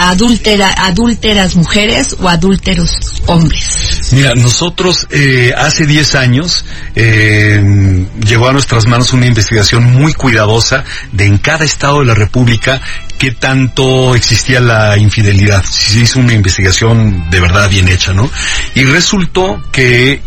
adúltera, 0.00 0.72
adúlteras 0.76 1.56
mujeres 1.56 2.16
o 2.20 2.28
adúlteros 2.28 2.90
hombres? 3.26 3.79
Mira, 4.12 4.34
nosotros 4.34 5.06
eh, 5.10 5.52
hace 5.56 5.86
10 5.86 6.14
años 6.16 6.64
eh, 6.96 8.06
llegó 8.24 8.48
a 8.48 8.52
nuestras 8.52 8.86
manos 8.86 9.12
una 9.12 9.26
investigación 9.26 9.84
muy 9.84 10.14
cuidadosa 10.14 10.84
de 11.12 11.26
en 11.26 11.38
cada 11.38 11.64
estado 11.64 12.00
de 12.00 12.06
la 12.06 12.14
República 12.14 12.80
qué 13.18 13.30
tanto 13.30 14.14
existía 14.14 14.60
la 14.60 14.96
infidelidad. 14.98 15.62
Se 15.64 16.00
hizo 16.00 16.18
una 16.18 16.32
investigación 16.32 17.30
de 17.30 17.40
verdad 17.40 17.68
bien 17.68 17.88
hecha, 17.88 18.12
¿no? 18.12 18.28
Y 18.74 18.84
resultó 18.84 19.62
que 19.70 20.20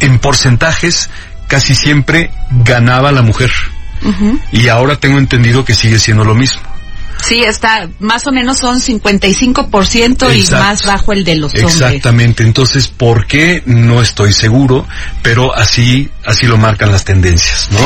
en 0.00 0.18
porcentajes 0.18 1.08
casi 1.48 1.74
siempre 1.74 2.30
ganaba 2.50 3.12
la 3.12 3.22
mujer. 3.22 3.50
Y 4.50 4.68
ahora 4.68 4.96
tengo 4.96 5.18
entendido 5.18 5.64
que 5.64 5.74
sigue 5.74 5.98
siendo 5.98 6.24
lo 6.24 6.34
mismo. 6.34 6.69
Sí, 7.26 7.42
está, 7.42 7.88
más 7.98 8.26
o 8.26 8.32
menos 8.32 8.58
son 8.58 8.80
55% 8.80 10.34
y 10.34 10.50
más 10.52 10.84
bajo 10.84 11.12
el 11.12 11.24
de 11.24 11.36
los 11.36 11.52
hombres. 11.54 11.74
Exactamente, 11.74 12.42
entonces, 12.42 12.88
¿por 12.88 13.26
qué? 13.26 13.62
No 13.66 14.02
estoy 14.02 14.32
seguro, 14.32 14.86
pero 15.22 15.54
así, 15.54 16.10
así 16.24 16.46
lo 16.46 16.56
marcan 16.56 16.90
las 16.90 17.04
tendencias, 17.04 17.68
¿no? 17.70 17.80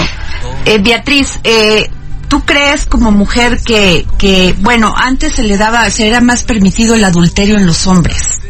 Eh, 0.64 0.78
Beatriz, 0.78 1.40
eh, 1.44 1.90
¿tú 2.28 2.44
crees 2.44 2.86
como 2.86 3.10
mujer 3.10 3.60
que, 3.64 4.06
que, 4.18 4.54
bueno, 4.58 4.94
antes 4.96 5.34
se 5.34 5.42
le 5.42 5.56
daba, 5.56 5.90
se 5.90 6.06
era 6.06 6.20
más 6.20 6.44
permitido 6.44 6.94
el 6.94 7.04
adulterio 7.04 7.56
en 7.56 7.66
los 7.66 7.86
hombres? 7.86 8.40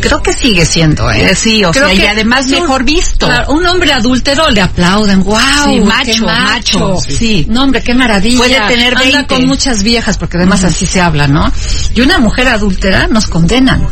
Creo 0.00 0.22
que 0.22 0.32
sigue 0.32 0.64
siendo, 0.64 1.10
¿eh? 1.10 1.34
Sí, 1.34 1.64
o 1.64 1.72
sea, 1.72 1.92
y 1.92 2.04
además 2.04 2.46
mejor 2.48 2.84
visto. 2.84 3.28
un 3.48 3.64
hombre 3.66 3.92
adúltero 3.92 4.50
le 4.50 4.60
aplauden, 4.60 5.22
wow, 5.22 5.38
sí, 5.64 5.80
macho, 5.80 6.26
macho, 6.26 6.98
sí. 7.00 7.46
No, 7.48 7.64
hombre, 7.64 7.82
qué 7.82 7.94
maravilla. 7.94 8.38
Puede 8.38 8.60
tener 8.68 8.96
20. 8.96 9.16
Anda 9.16 9.26
con 9.28 9.46
muchas 9.46 9.82
viejas, 9.82 10.18
porque 10.18 10.38
además 10.38 10.64
así 10.64 10.86
se 10.86 11.00
habla, 11.00 11.28
¿no? 11.28 11.52
Y 11.94 12.00
una 12.00 12.18
mujer 12.18 12.48
adúltera 12.48 13.06
nos 13.06 13.26
condenan. 13.26 13.86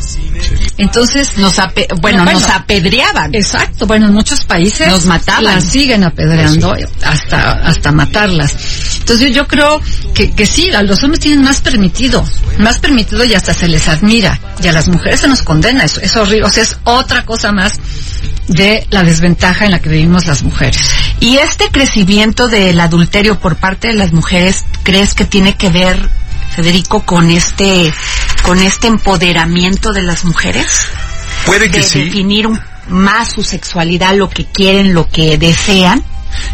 Entonces, 0.78 1.37
nos 1.37 1.57
bueno, 2.00 2.25
nos 2.25 2.49
apedreaban. 2.49 3.35
Exacto, 3.35 3.87
bueno, 3.87 4.07
en 4.07 4.14
muchos 4.14 4.45
países 4.45 4.88
nos 4.88 5.07
mataban. 5.07 5.45
Las 5.45 5.64
siguen 5.64 6.04
apedreando 6.04 6.75
hasta 7.02 7.52
hasta 7.52 7.92
matarlas. 7.92 8.54
Entonces 9.11 9.35
yo 9.35 9.49
creo 9.49 9.83
que, 10.14 10.31
que 10.31 10.47
sí, 10.47 10.71
a 10.73 10.85
los 10.85 11.02
hombres 11.02 11.19
tienen 11.19 11.43
más 11.43 11.61
permitido, 11.61 12.25
más 12.59 12.79
permitido 12.79 13.25
y 13.25 13.35
hasta 13.35 13.52
se 13.52 13.67
les 13.67 13.88
admira. 13.88 14.38
Y 14.62 14.69
a 14.69 14.73
las 14.73 14.87
mujeres 14.87 15.19
se 15.19 15.26
nos 15.26 15.43
condena, 15.43 15.83
eso 15.83 16.00
es 16.00 16.14
horrible, 16.14 16.47
o 16.47 16.50
sea, 16.50 16.62
es 16.62 16.76
otra 16.85 17.25
cosa 17.25 17.50
más 17.50 17.73
de 18.47 18.87
la 18.90 19.02
desventaja 19.02 19.64
en 19.64 19.73
la 19.73 19.81
que 19.81 19.88
vivimos 19.88 20.29
las 20.29 20.45
mujeres. 20.45 20.79
¿Y 21.19 21.38
este 21.38 21.73
crecimiento 21.73 22.47
del 22.47 22.79
adulterio 22.79 23.40
por 23.40 23.57
parte 23.57 23.88
de 23.88 23.95
las 23.95 24.12
mujeres 24.12 24.64
crees 24.85 25.14
que 25.14 25.25
tiene 25.25 25.57
que 25.57 25.71
ver, 25.71 25.99
Federico, 26.55 27.05
con 27.05 27.33
este, 27.33 27.93
con 28.45 28.62
este 28.62 28.87
empoderamiento 28.87 29.90
de 29.90 30.02
las 30.02 30.25
mujeres? 30.25 30.83
Puede 31.47 31.69
que 31.69 31.79
de 31.79 31.83
sí. 31.83 32.05
Definir 32.05 32.49
más 32.88 33.33
su 33.33 33.43
sexualidad, 33.43 34.14
lo 34.14 34.31
que 34.31 34.45
quieren, 34.45 34.95
lo 34.95 35.09
que 35.09 35.37
desean. 35.37 36.05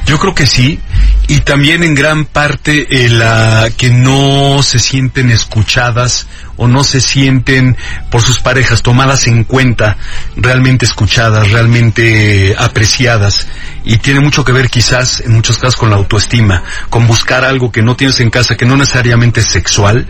Yo 0.07 0.19
creo 0.19 0.35
que 0.35 0.47
sí, 0.47 0.81
y 1.29 1.41
también 1.41 1.83
en 1.83 1.95
gran 1.95 2.25
parte 2.25 2.87
eh, 3.05 3.09
la 3.09 3.71
que 3.77 3.91
no 3.91 4.63
se 4.63 4.79
sienten 4.79 5.31
escuchadas 5.31 6.27
o 6.57 6.67
no 6.67 6.85
se 6.85 7.01
sienten 7.01 7.77
por 8.11 8.23
sus 8.23 8.41
parejas 8.41 8.83
tomadas 8.83 9.27
en 9.27 9.45
cuenta, 9.45 9.97
realmente 10.37 10.87
escuchadas, 10.87 11.51
realmente 11.51 12.55
apreciadas. 12.59 13.47
Y 13.85 13.99
tiene 13.99 14.21
mucho 14.21 14.45
que 14.45 14.53
ver 14.53 14.69
quizás 14.69 15.21
en 15.21 15.33
muchos 15.33 15.59
casos 15.59 15.77
con 15.77 15.91
la 15.91 15.97
autoestima, 15.97 16.65
con 16.91 17.07
buscar 17.07 17.45
algo 17.45 17.71
que 17.71 17.83
no 17.83 17.95
tienes 17.95 18.19
en 18.21 18.31
casa, 18.31 18.57
que 18.57 18.67
no 18.67 18.77
necesariamente 18.77 19.41
es 19.41 19.47
sexual 19.47 20.07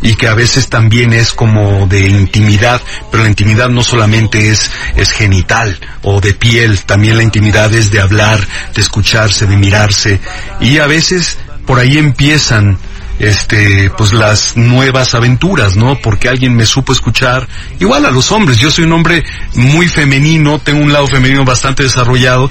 y 0.00 0.14
que 0.14 0.26
a 0.26 0.34
veces 0.34 0.68
también 0.68 1.12
es 1.12 1.32
como 1.32 1.86
de 1.86 2.08
intimidad, 2.08 2.80
pero 3.10 3.22
la 3.22 3.28
intimidad 3.28 3.68
no 3.68 3.82
solamente 3.82 4.50
es, 4.50 4.70
es 4.96 5.10
genital 5.10 5.78
o 6.02 6.20
de 6.20 6.32
piel, 6.32 6.80
también 6.84 7.18
la 7.18 7.22
intimidad 7.22 7.72
es 7.74 7.90
de 7.90 8.00
hablar, 8.00 8.46
de 8.74 8.80
escucharse, 8.80 9.46
de 9.46 9.56
mirarse 9.56 10.20
y 10.60 10.78
a 10.78 10.86
veces 10.86 11.38
por 11.66 11.78
ahí 11.78 11.98
empiezan 11.98 12.78
este, 13.20 13.90
pues 13.90 14.14
las 14.14 14.56
nuevas 14.56 15.14
aventuras, 15.14 15.76
¿no? 15.76 15.98
Porque 15.98 16.28
alguien 16.28 16.56
me 16.56 16.64
supo 16.64 16.92
escuchar, 16.92 17.46
igual 17.78 18.06
a 18.06 18.10
los 18.10 18.32
hombres, 18.32 18.58
yo 18.58 18.70
soy 18.70 18.84
un 18.84 18.92
hombre 18.92 19.24
muy 19.54 19.88
femenino, 19.88 20.58
tengo 20.58 20.82
un 20.82 20.92
lado 20.92 21.06
femenino 21.06 21.44
bastante 21.44 21.82
desarrollado 21.82 22.50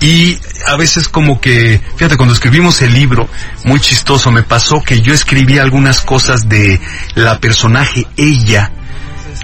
y 0.00 0.38
a 0.66 0.76
veces 0.76 1.08
como 1.08 1.40
que, 1.40 1.80
fíjate, 1.96 2.16
cuando 2.16 2.34
escribimos 2.34 2.82
el 2.82 2.92
libro, 2.92 3.28
muy 3.64 3.80
chistoso, 3.80 4.30
me 4.30 4.42
pasó 4.42 4.82
que 4.82 5.00
yo 5.00 5.14
escribí 5.14 5.58
algunas 5.58 6.02
cosas 6.02 6.48
de 6.48 6.78
la 7.14 7.38
personaje 7.38 8.06
ella, 8.18 8.72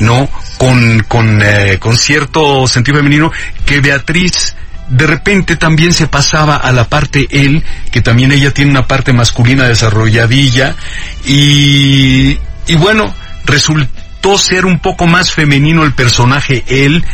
¿no? 0.00 0.28
Con, 0.58 1.00
con, 1.08 1.40
eh, 1.42 1.78
con 1.80 1.96
cierto 1.96 2.66
sentido 2.66 2.98
femenino 2.98 3.32
que 3.64 3.80
Beatriz 3.80 4.55
de 4.88 5.06
repente 5.06 5.56
también 5.56 5.92
se 5.92 6.06
pasaba 6.06 6.56
a 6.56 6.72
la 6.72 6.84
parte 6.88 7.26
él, 7.30 7.64
que 7.90 8.00
también 8.00 8.32
ella 8.32 8.52
tiene 8.52 8.70
una 8.70 8.86
parte 8.86 9.12
masculina 9.12 9.64
desarrolladilla, 9.64 10.76
y, 11.24 12.38
y 12.66 12.76
bueno, 12.76 13.12
resultó 13.44 14.38
ser 14.38 14.64
un 14.64 14.78
poco 14.78 15.06
más 15.06 15.32
femenino 15.32 15.84
el 15.84 15.92
personaje 15.92 16.64
él, 16.68 17.04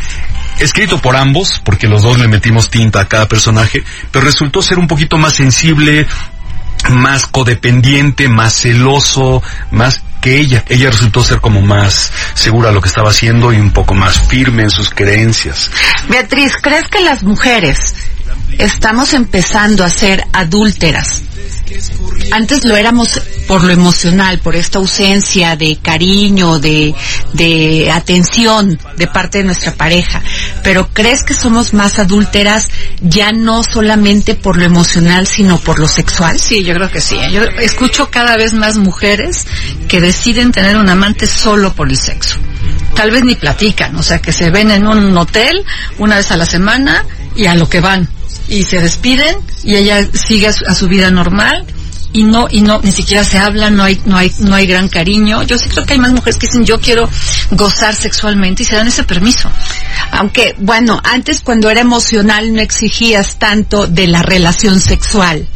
escrito 0.58 0.98
por 0.98 1.16
ambos, 1.16 1.60
porque 1.64 1.88
los 1.88 2.02
dos 2.02 2.18
le 2.18 2.28
metimos 2.28 2.70
tinta 2.70 3.00
a 3.00 3.08
cada 3.08 3.28
personaje, 3.28 3.82
pero 4.10 4.24
resultó 4.24 4.62
ser 4.62 4.78
un 4.78 4.86
poquito 4.86 5.18
más 5.18 5.34
sensible, 5.34 6.06
más 6.90 7.26
codependiente, 7.26 8.28
más 8.28 8.54
celoso, 8.54 9.42
más 9.70 10.02
que 10.22 10.38
ella. 10.38 10.64
Ella 10.68 10.90
resultó 10.90 11.22
ser 11.22 11.40
como 11.40 11.60
más 11.60 12.10
segura 12.32 12.68
de 12.68 12.74
lo 12.74 12.80
que 12.80 12.88
estaba 12.88 13.10
haciendo 13.10 13.52
y 13.52 13.56
un 13.56 13.72
poco 13.72 13.92
más 13.92 14.26
firme 14.28 14.62
en 14.62 14.70
sus 14.70 14.88
creencias. 14.88 15.70
Beatriz, 16.08 16.54
¿crees 16.62 16.88
que 16.88 17.00
las 17.00 17.22
mujeres 17.22 18.11
estamos 18.58 19.12
empezando 19.12 19.84
a 19.84 19.90
ser 19.90 20.24
adúlteras 20.32 21.22
antes 22.32 22.64
lo 22.64 22.76
éramos 22.76 23.20
por 23.46 23.64
lo 23.64 23.72
emocional, 23.72 24.38
por 24.38 24.56
esta 24.56 24.78
ausencia 24.78 25.56
de 25.56 25.78
cariño, 25.82 26.58
de, 26.58 26.94
de 27.32 27.90
atención 27.90 28.78
de 28.96 29.06
parte 29.06 29.38
de 29.38 29.44
nuestra 29.44 29.74
pareja. 29.74 30.22
Pero 30.62 30.88
¿crees 30.92 31.22
que 31.24 31.34
somos 31.34 31.74
más 31.74 31.98
adúlteras 31.98 32.68
ya 33.00 33.32
no 33.32 33.62
solamente 33.62 34.34
por 34.34 34.56
lo 34.56 34.64
emocional, 34.64 35.26
sino 35.26 35.58
por 35.58 35.78
lo 35.78 35.88
sexual? 35.88 36.38
Sí, 36.38 36.64
yo 36.64 36.74
creo 36.74 36.90
que 36.90 37.00
sí. 37.00 37.16
Yo 37.30 37.42
escucho 37.60 38.10
cada 38.10 38.36
vez 38.36 38.54
más 38.54 38.76
mujeres 38.76 39.46
que 39.88 40.00
deciden 40.00 40.52
tener 40.52 40.76
un 40.76 40.88
amante 40.88 41.26
solo 41.26 41.74
por 41.74 41.88
el 41.88 41.96
sexo. 41.96 42.36
Tal 42.94 43.10
vez 43.10 43.24
ni 43.24 43.34
platican, 43.34 43.96
o 43.96 44.02
sea, 44.02 44.20
que 44.20 44.32
se 44.32 44.50
ven 44.50 44.70
en 44.70 44.86
un 44.86 45.16
hotel 45.16 45.64
una 45.98 46.16
vez 46.16 46.30
a 46.30 46.36
la 46.36 46.46
semana 46.46 47.04
y 47.34 47.46
a 47.46 47.54
lo 47.54 47.68
que 47.68 47.80
van 47.80 48.08
y 48.48 48.64
se 48.64 48.80
despiden 48.80 49.36
y 49.64 49.76
ella 49.76 50.06
sigue 50.12 50.48
a 50.48 50.74
su, 50.74 50.88
vida 50.88 51.10
normal 51.10 51.64
y 52.12 52.24
no 52.24 52.46
y 52.50 52.60
no 52.60 52.80
ni 52.82 52.92
siquiera 52.92 53.24
se 53.24 53.38
habla 53.38 53.70
no 53.70 53.84
hay 53.84 54.00
no 54.04 54.18
hay 54.18 54.30
no 54.40 54.54
hay 54.54 54.66
gran 54.66 54.88
cariño. 54.88 55.42
Yo 55.44 55.58
sí 55.58 55.68
creo 55.68 55.86
que 55.86 55.94
hay 55.94 55.98
más 55.98 56.12
mujeres 56.12 56.36
que 56.36 56.46
dicen 56.46 56.64
yo 56.64 56.80
quiero 56.80 57.08
gozar 57.52 57.94
sexualmente 57.94 58.62
y 58.62 58.66
se 58.66 58.76
dan 58.76 58.88
ese 58.88 59.04
permiso. 59.04 59.50
Aunque 60.10 60.54
bueno 60.58 61.00
antes 61.02 61.40
cuando 61.40 61.70
era 61.70 61.80
emocional 61.80 62.52
no 62.54 62.60
exigías 62.60 63.36
tanto 63.38 63.86
de 63.86 64.06
la 64.06 64.22
relación 64.22 64.80
sexual 64.80 65.48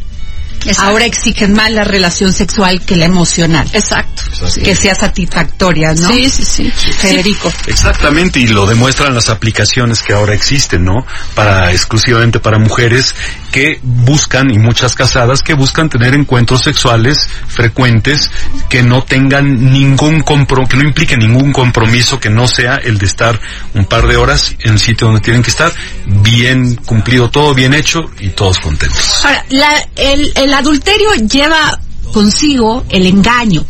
Ahora 0.77 1.05
exigen 1.05 1.53
más 1.53 1.71
la 1.71 1.83
relación 1.83 2.33
sexual 2.33 2.81
que 2.81 2.95
la 2.95 3.05
emocional. 3.05 3.67
Exacto. 3.73 4.23
Que 4.63 4.75
sea 4.75 4.95
satisfactoria, 4.95 5.93
¿no? 5.93 6.09
Sí, 6.09 6.29
sí, 6.29 6.45
sí. 6.45 6.71
Federico. 6.71 7.51
exactamente, 7.67 8.39
y 8.39 8.47
lo 8.47 8.65
demuestran 8.65 9.13
las 9.13 9.29
aplicaciones 9.29 10.01
que 10.01 10.13
ahora 10.13 10.33
existen, 10.33 10.83
¿no? 10.83 11.05
Para, 11.33 11.71
exclusivamente 11.71 12.39
para 12.39 12.59
mujeres 12.59 13.15
que 13.51 13.79
buscan, 13.81 14.51
y 14.51 14.59
muchas 14.59 14.93
casadas, 14.93 15.41
que 15.41 15.53
buscan 15.53 15.89
tener 15.89 16.13
encuentros 16.13 16.61
sexuales 16.61 17.29
frecuentes 17.47 18.29
que 18.69 18.83
no 18.83 19.03
tengan 19.03 19.71
ningún 19.71 20.21
compromiso, 20.21 20.69
que 20.69 20.77
no 20.77 20.83
implique 20.83 21.17
ningún 21.17 21.51
compromiso 21.51 22.19
que 22.19 22.29
no 22.29 22.47
sea 22.47 22.75
el 22.75 22.97
de 22.97 23.05
estar 23.05 23.39
un 23.73 23.85
par 23.85 24.07
de 24.07 24.17
horas 24.17 24.55
en 24.59 24.73
el 24.73 24.79
sitio 24.79 25.07
donde 25.07 25.21
tienen 25.21 25.41
que 25.41 25.49
estar, 25.49 25.71
bien 26.05 26.75
cumplido 26.75 27.29
todo, 27.29 27.53
bien 27.53 27.73
hecho 27.73 28.09
y 28.19 28.29
todos 28.29 28.59
contentos. 28.59 29.25
Ahora, 29.25 29.45
la, 29.49 29.87
el, 29.95 30.31
el 30.35 30.46
adulterio 30.53 31.13
lleva 31.15 31.79
consigo 32.11 32.85
el 32.89 33.05
engaño. 33.05 33.65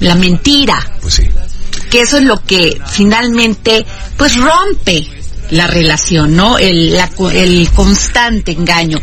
la 0.00 0.14
mentira. 0.14 0.78
Pues 1.00 1.14
sí. 1.14 1.28
Que 1.90 2.00
eso 2.00 2.18
es 2.18 2.24
lo 2.24 2.42
que 2.42 2.80
finalmente, 2.86 3.86
pues 4.16 4.36
rompe 4.36 5.06
la 5.50 5.66
relación, 5.66 6.34
¿no? 6.34 6.58
El, 6.58 6.92
la, 6.92 7.10
el 7.32 7.70
constante 7.70 8.52
engaño. 8.52 9.00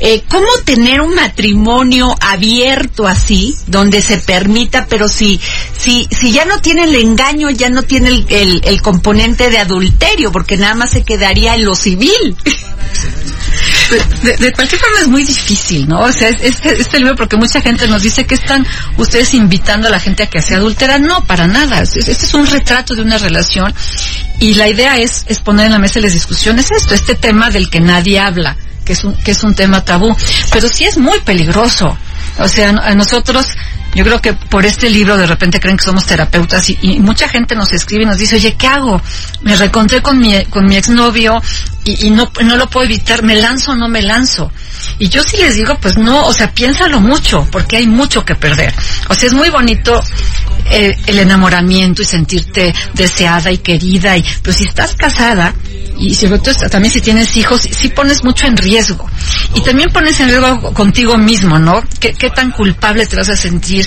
Eh, 0.00 0.22
¿Cómo 0.28 0.46
tener 0.64 1.00
un 1.00 1.14
matrimonio 1.14 2.14
abierto 2.20 3.06
así, 3.06 3.54
donde 3.66 4.00
se 4.00 4.18
permita, 4.18 4.86
pero 4.88 5.08
si, 5.08 5.38
si, 5.76 6.08
si 6.10 6.32
ya 6.32 6.44
no 6.44 6.60
tiene 6.60 6.84
el 6.84 6.96
engaño, 6.96 7.50
ya 7.50 7.68
no 7.68 7.82
tiene 7.82 8.08
el, 8.08 8.26
el, 8.30 8.62
el 8.64 8.82
componente 8.82 9.50
de 9.50 9.58
adulterio, 9.58 10.32
porque 10.32 10.56
nada 10.56 10.74
más 10.74 10.90
se 10.90 11.04
quedaría 11.04 11.54
en 11.54 11.64
lo 11.64 11.74
civil? 11.74 12.36
De, 14.22 14.36
de, 14.36 14.52
cualquier 14.52 14.80
forma 14.80 15.00
es 15.00 15.08
muy 15.08 15.24
difícil, 15.24 15.88
¿no? 15.88 16.00
O 16.00 16.12
sea, 16.12 16.28
es, 16.28 16.42
es, 16.42 16.64
este 16.64 16.98
libro 16.98 17.14
porque 17.16 17.36
mucha 17.36 17.60
gente 17.60 17.86
nos 17.88 18.02
dice 18.02 18.24
que 18.24 18.34
están 18.34 18.66
ustedes 18.96 19.34
invitando 19.34 19.88
a 19.88 19.90
la 19.90 20.00
gente 20.00 20.22
a 20.22 20.26
que 20.26 20.40
sea 20.40 20.58
adultera. 20.58 20.98
No, 20.98 21.24
para 21.24 21.46
nada. 21.46 21.82
Este 21.82 22.10
es 22.10 22.34
un 22.34 22.46
retrato 22.46 22.94
de 22.94 23.02
una 23.02 23.18
relación 23.18 23.72
y 24.38 24.54
la 24.54 24.68
idea 24.68 24.96
es, 24.96 25.24
es 25.28 25.40
poner 25.40 25.66
en 25.66 25.72
la 25.72 25.78
mesa 25.78 26.00
las 26.00 26.12
discusiones 26.12 26.70
esto, 26.70 26.94
este 26.94 27.14
tema 27.14 27.50
del 27.50 27.70
que 27.70 27.80
nadie 27.80 28.18
habla, 28.18 28.56
que 28.84 28.92
es 28.94 29.04
un, 29.04 29.14
que 29.14 29.32
es 29.32 29.42
un 29.44 29.54
tema 29.54 29.84
tabú. 29.84 30.16
Pero 30.52 30.68
sí 30.68 30.84
es 30.84 30.98
muy 30.98 31.20
peligroso. 31.20 31.96
O 32.38 32.48
sea, 32.48 32.70
a 32.70 32.94
nosotros 32.94 33.46
yo 33.94 34.04
creo 34.04 34.20
que 34.20 34.32
por 34.32 34.64
este 34.64 34.88
libro 34.88 35.16
de 35.16 35.26
repente 35.26 35.60
creen 35.60 35.76
que 35.76 35.84
somos 35.84 36.06
terapeutas 36.06 36.68
y, 36.70 36.78
y, 36.80 36.98
mucha 36.98 37.28
gente 37.28 37.54
nos 37.54 37.72
escribe 37.72 38.04
y 38.04 38.06
nos 38.06 38.16
dice, 38.16 38.36
oye, 38.36 38.54
¿qué 38.54 38.66
hago? 38.66 39.00
Me 39.42 39.54
reencontré 39.54 40.00
con 40.00 40.18
mi, 40.18 40.44
con 40.46 40.64
mi 40.64 40.76
exnovio 40.76 41.40
y, 41.84 42.06
y 42.06 42.10
no, 42.10 42.30
no 42.44 42.56
lo 42.56 42.68
puedo 42.68 42.86
evitar, 42.86 43.22
¿me 43.22 43.36
lanzo 43.36 43.72
o 43.72 43.76
no 43.76 43.88
me 43.88 44.02
lanzo? 44.02 44.50
Y 44.98 45.08
yo 45.08 45.22
sí 45.22 45.36
les 45.36 45.56
digo, 45.56 45.76
pues 45.80 45.96
no, 45.96 46.26
o 46.26 46.32
sea, 46.32 46.52
piénsalo 46.52 47.00
mucho, 47.00 47.46
porque 47.50 47.76
hay 47.76 47.86
mucho 47.86 48.24
que 48.24 48.34
perder. 48.34 48.74
O 49.08 49.14
sea, 49.14 49.28
es 49.28 49.34
muy 49.34 49.50
bonito 49.50 50.02
eh, 50.70 50.96
el 51.06 51.18
enamoramiento 51.18 52.02
y 52.02 52.04
sentirte 52.04 52.74
deseada 52.94 53.50
y 53.50 53.58
querida, 53.58 54.16
y, 54.16 54.24
pero 54.42 54.56
si 54.56 54.64
estás 54.64 54.94
casada, 54.94 55.54
y 55.98 56.14
sobre 56.14 56.38
todo 56.38 56.54
también 56.68 56.92
si 56.92 57.00
tienes 57.00 57.36
hijos, 57.36 57.62
sí 57.62 57.88
pones 57.88 58.24
mucho 58.24 58.46
en 58.46 58.56
riesgo. 58.56 59.08
Y 59.54 59.60
también 59.60 59.90
pones 59.90 60.18
en 60.20 60.28
riesgo 60.28 60.72
contigo 60.72 61.16
mismo, 61.18 61.58
¿no? 61.58 61.82
¿Qué, 62.00 62.14
qué 62.14 62.30
tan 62.30 62.50
culpable 62.50 63.06
te 63.06 63.16
vas 63.16 63.28
a 63.28 63.36
sentir? 63.36 63.86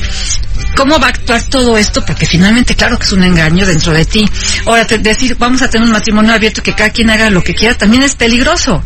¿Cómo 0.75 1.00
va 1.00 1.08
a 1.08 1.10
actuar 1.10 1.42
todo 1.44 1.78
esto? 1.78 2.04
Porque 2.06 2.25
finalmente, 2.25 2.75
claro 2.75 2.98
que 2.98 3.06
es 3.06 3.12
un 3.14 3.24
engaño 3.24 3.66
dentro 3.66 3.94
de 3.94 4.06
ti. 4.06 4.30
Ahora, 4.66 4.86
te, 4.86 4.98
decir, 4.98 5.36
vamos 5.40 5.62
a 5.62 5.70
tener 5.70 5.86
un 5.86 5.92
matrimonio 5.92 6.34
abierto 6.34 6.62
que 6.62 6.74
cada 6.74 6.90
quien 6.90 7.10
haga 7.10 7.30
lo 7.30 7.44
que 7.44 7.56
quiera, 7.56 7.78
también 7.86 8.01
es 8.01 8.15
peligroso. 8.15 8.84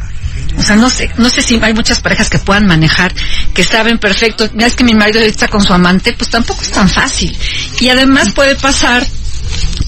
O 0.58 0.62
sea, 0.62 0.76
no 0.76 0.90
sé, 0.90 1.10
no 1.16 1.30
sé 1.30 1.42
si 1.42 1.58
hay 1.62 1.74
muchas 1.74 2.02
parejas 2.02 2.30
que 2.30 2.38
puedan 2.38 2.68
manejar, 2.68 3.14
que 3.54 3.64
saben 3.64 3.98
perfecto, 3.98 4.50
mira 4.54 4.68
es 4.68 4.76
que 4.76 4.84
mi 4.84 4.94
marido 4.94 5.22
está 5.22 5.48
con 5.48 5.64
su 5.64 5.72
amante, 5.72 6.12
pues 6.12 6.30
tampoco 6.30 6.62
es 6.62 6.72
tan 6.72 6.90
fácil. 6.90 7.34
Y 7.80 7.88
además 7.88 8.34
puede 8.34 8.58
pasar 8.58 9.08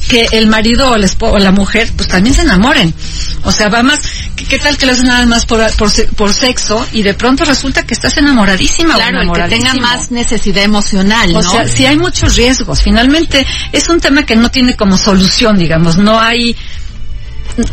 que 0.08 0.28
el 0.32 0.48
marido 0.48 0.92
o 0.92 0.98
la, 0.98 1.10
o 1.20 1.40
la 1.40 1.52
mujer 1.52 1.92
pues 1.98 2.08
también 2.08 2.34
se 2.34 2.44
enamoren. 2.44 2.94
O 3.44 3.52
sea, 3.52 3.68
va 3.68 3.84
más, 3.84 4.00
¿qué, 4.38 4.46
qué 4.46 4.60
tal 4.60 4.78
que 4.78 4.86
lo 4.86 4.94
hacen 4.94 5.08
nada 5.08 5.26
más 5.26 5.46
por, 5.46 5.60
por, 5.76 5.92
por, 6.16 6.34
sexo 6.34 6.88
y 6.94 7.04
de 7.04 7.16
pronto 7.16 7.44
resulta 7.44 7.84
que 7.84 7.94
estás 7.94 8.16
enamoradísima 8.18 8.96
claro, 8.96 9.20
o 9.20 9.22
el 9.24 9.32
que 9.32 9.58
tenga 9.58 9.74
más 9.74 10.10
necesidad 10.10 10.64
emocional, 10.64 11.34
¿no? 11.34 11.40
O 11.40 11.44
sea, 11.44 11.68
sí 11.68 11.86
hay 11.86 11.98
muchos 11.98 12.38
riesgos. 12.38 12.82
Finalmente 12.82 13.46
es 13.74 13.90
un 13.90 14.00
tema 14.00 14.24
que 14.24 14.38
no 14.38 14.50
tiene 14.50 14.78
como 14.78 14.98
solución, 14.98 15.58
digamos, 15.58 15.98
no 15.98 16.18
hay 16.18 16.56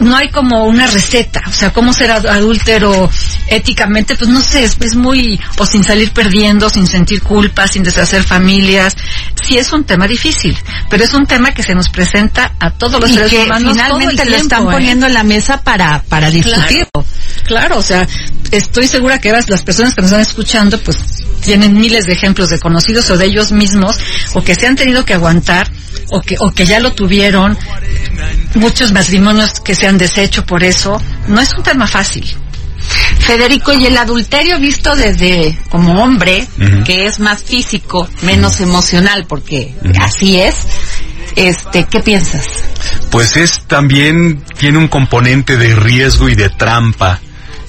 no 0.01 0.17
hay 0.17 0.31
como 0.31 0.65
una 0.65 0.87
receta, 0.87 1.43
o 1.47 1.53
sea, 1.53 1.73
cómo 1.73 1.93
ser 1.93 2.11
adúltero 2.11 3.11
éticamente, 3.49 4.17
pues 4.17 4.31
no 4.31 4.41
sé, 4.41 4.65
es, 4.65 4.77
es, 4.81 4.95
muy, 4.95 5.41
o 5.59 5.67
sin 5.67 5.85
salir 5.85 6.13
perdiendo, 6.13 6.69
sin 6.69 6.87
sentir 6.87 7.23
culpa, 7.23 7.67
sin 7.67 7.83
deshacer 7.83 8.23
familias, 8.23 8.97
sí 9.43 9.59
es 9.59 9.73
un 9.73 9.85
tema 9.85 10.07
difícil, 10.07 10.57
pero 10.91 11.05
es 11.05 11.15
un 11.15 11.27
tema 11.27 11.53
que 11.53 11.63
se 11.63 11.75
nos 11.75 11.89
presenta 11.89 12.53
a 12.59 12.71
todos 12.71 13.01
los 13.01 13.11
y 13.11 13.15
seres 13.15 13.31
que 13.31 13.45
humanos. 13.45 13.73
finalmente 13.73 14.17
todo 14.17 14.23
el 14.23 14.29
lo 14.29 14.37
tiempo, 14.37 14.43
están 14.43 14.63
¿eh? 14.63 14.73
poniendo 14.73 15.07
en 15.07 15.15
la 15.15 15.25
mesa 15.25 15.63
para, 15.63 16.03
para 16.09 16.31
discutirlo. 16.31 16.89
Claro, 16.91 17.07
claro, 17.45 17.79
o 17.79 17.83
sea, 17.83 18.07
estoy 18.51 18.87
segura 18.87 19.19
que 19.19 19.33
las 19.33 19.63
personas 19.63 19.95
que 19.95 20.03
nos 20.03 20.11
están 20.11 20.23
escuchando, 20.23 20.79
pues 20.81 20.99
tienen 21.41 21.75
miles 21.75 22.07
de 22.07 22.13
ejemplos 22.13 22.51
de 22.51 22.59
conocidos 22.59 23.09
o 23.11 23.17
de 23.17 23.27
ellos 23.27 23.53
mismos, 23.53 23.99
o 24.35 24.43
que 24.43 24.55
se 24.55 24.67
han 24.67 24.77
tenido 24.77 25.05
que 25.05 25.15
aguantar, 25.15 25.71
o 26.11 26.21
que, 26.21 26.37
o 26.39 26.53
que 26.53 26.67
ya 26.67 26.81
lo 26.81 26.93
tuvieron, 26.93 27.57
muchos 28.55 28.93
matrimonios 28.93 29.61
que 29.61 29.75
se 29.75 29.87
han 29.87 29.99
deshecho 29.99 30.45
por 30.45 30.63
eso, 30.63 31.01
no 31.27 31.41
es 31.41 31.53
un 31.53 31.63
tema 31.63 31.87
fácil. 31.87 32.25
Federico, 33.19 33.73
y 33.73 33.87
el 33.87 33.97
adulterio 33.99 34.59
visto 34.59 34.95
desde 34.97 35.59
como 35.69 36.03
hombre, 36.03 36.47
uh 36.59 36.63
-huh. 36.63 36.85
que 36.85 37.07
es 37.07 37.19
más 37.21 37.43
físico, 37.43 38.09
menos 38.23 38.55
uh 38.55 38.59
-huh. 38.59 38.69
emocional, 38.69 39.27
porque 39.29 39.75
uh 39.83 39.89
-huh. 39.89 40.05
así 40.05 40.39
es, 40.39 40.55
este, 41.37 41.85
¿qué 41.85 42.01
piensas? 42.01 42.47
Pues 43.11 43.37
es 43.37 43.65
también, 43.67 44.43
tiene 44.59 44.79
un 44.79 44.89
componente 44.89 45.57
de 45.57 45.75
riesgo 45.75 46.29
y 46.29 46.35
de 46.35 46.49
trampa 46.49 47.21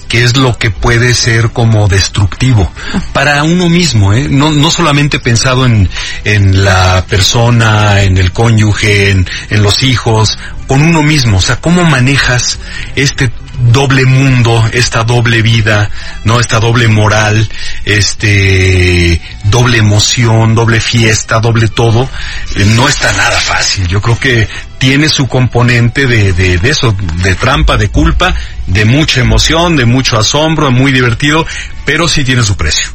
que 0.10 0.24
es 0.24 0.36
lo 0.36 0.58
que 0.58 0.72
puede 0.72 1.13
ser 1.13 1.52
como 1.52 1.88
destructivo 1.88 2.69
para 3.13 3.43
uno 3.43 3.69
mismo, 3.69 4.12
¿eh? 4.12 4.28
no, 4.30 4.52
no 4.52 4.72
solamente 4.72 5.19
pensado 5.19 5.65
en, 5.65 5.88
en 6.26 6.63
la 6.65 7.06
persona, 7.08 8.02
en 8.02 8.17
el 8.17 8.32
cónyuge, 8.32 9.12
en, 9.12 9.28
en 9.50 9.63
los 9.63 9.84
hijos, 9.84 10.38
con 10.67 10.82
uno 10.82 11.04
mismo, 11.04 11.38
o 11.38 11.41
sea, 11.41 11.58
cómo 11.58 11.84
manejas 11.84 12.60
este 12.95 13.32
doble 13.72 14.06
mundo, 14.06 14.67
esta 14.72 15.04
doble 15.04 15.41
vida, 15.41 15.89
no 16.24 16.39
esta 16.39 16.60
doble 16.60 16.88
moral, 16.88 17.50
este 17.86 19.22
doble 19.45 19.78
emoción, 19.78 20.56
doble 20.56 20.80
fiesta, 20.80 21.39
doble 21.39 21.67
todo, 21.67 22.10
eh, 22.56 22.65
no 22.76 22.88
está 22.88 23.12
nada 23.13 23.39
fácil. 23.39 23.88
Yo 23.88 24.02
creo 24.02 24.19
que 24.19 24.48
tiene 24.78 25.10
su 25.10 25.28
componente 25.28 26.08
de, 26.08 26.34
de, 26.34 26.58
de 26.58 26.69
eso, 26.69 26.95
de 27.24 27.36
trampa, 27.36 27.78
de 27.78 27.89
culpa, 27.89 28.34
de 28.69 28.86
mucha 28.86 29.21
emoción, 29.21 29.75
de 29.75 29.86
mucho 29.86 30.17
asombro, 30.17 30.71
muy 30.71 30.91
divertido, 30.91 31.45
pero 31.86 32.08
sí 32.08 32.23
tiene 32.23 32.43
su 32.43 32.55
precio. 32.55 32.89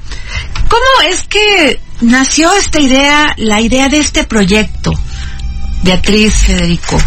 ¿Cómo 0.68 1.10
es 1.10 1.24
que 1.24 1.80
nació 2.00 2.52
esta 2.54 2.80
idea, 2.80 3.34
la 3.37 3.60
idea 3.60 3.88
de 3.88 3.98
este 3.98 4.24
proyecto, 4.24 4.92
Beatriz 5.82 6.34
Federico? 6.34 7.00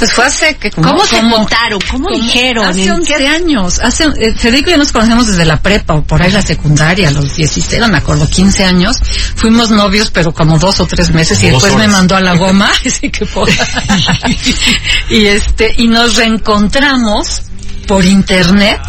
Pues 0.00 0.14
fue 0.14 0.24
hace 0.24 0.56
que 0.56 0.70
como, 0.70 0.88
¿Cómo 0.88 1.04
se 1.04 1.20
montaron? 1.20 1.78
¿Cómo, 1.90 2.08
como 2.08 2.22
dijeron? 2.22 2.64
Hace 2.64 2.90
11 2.90 3.14
qué? 3.18 3.28
años. 3.28 3.80
Hace, 3.80 4.04
eh, 4.16 4.34
Federico 4.34 4.70
y 4.70 4.72
yo 4.72 4.78
nos 4.78 4.92
conocemos 4.92 5.26
desde 5.26 5.44
la 5.44 5.60
prepa 5.60 5.92
o 5.92 6.02
por 6.02 6.22
ahí 6.22 6.32
la 6.32 6.40
secundaria, 6.40 7.10
los 7.10 7.36
16, 7.36 7.78
no 7.82 7.88
me 7.88 7.98
acuerdo, 7.98 8.26
15 8.26 8.64
años. 8.64 8.96
Fuimos 9.36 9.70
novios, 9.70 10.10
pero 10.10 10.32
como 10.32 10.58
dos 10.58 10.80
o 10.80 10.86
tres 10.86 11.10
meses 11.10 11.36
como 11.36 11.48
y 11.48 11.52
después 11.52 11.76
me 11.76 11.86
mandó 11.86 12.16
a 12.16 12.20
la 12.22 12.34
goma. 12.34 12.70
así 12.86 13.10
que 13.10 13.26
por... 13.26 13.46
y 15.10 15.26
este, 15.26 15.74
y 15.76 15.86
nos 15.88 16.16
reencontramos 16.16 17.42
por 17.90 18.04
internet 18.04 18.80